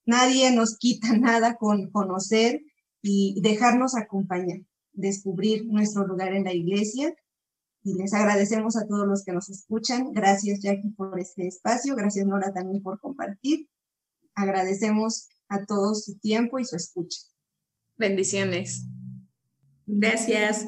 [0.06, 2.62] Nadie nos quita nada con conocer
[3.02, 4.62] y dejarnos acompañar,
[4.93, 7.14] descubrir nuestro lugar en la iglesia.
[7.84, 10.14] Y les agradecemos a todos los que nos escuchan.
[10.14, 11.93] Gracias, Jackie, por este espacio.
[11.98, 13.68] Gracias, Nora, también por compartir.
[14.34, 17.20] Agradecemos a todos su tiempo y su escucha.
[17.98, 18.86] Bendiciones.
[19.86, 20.66] Gracias.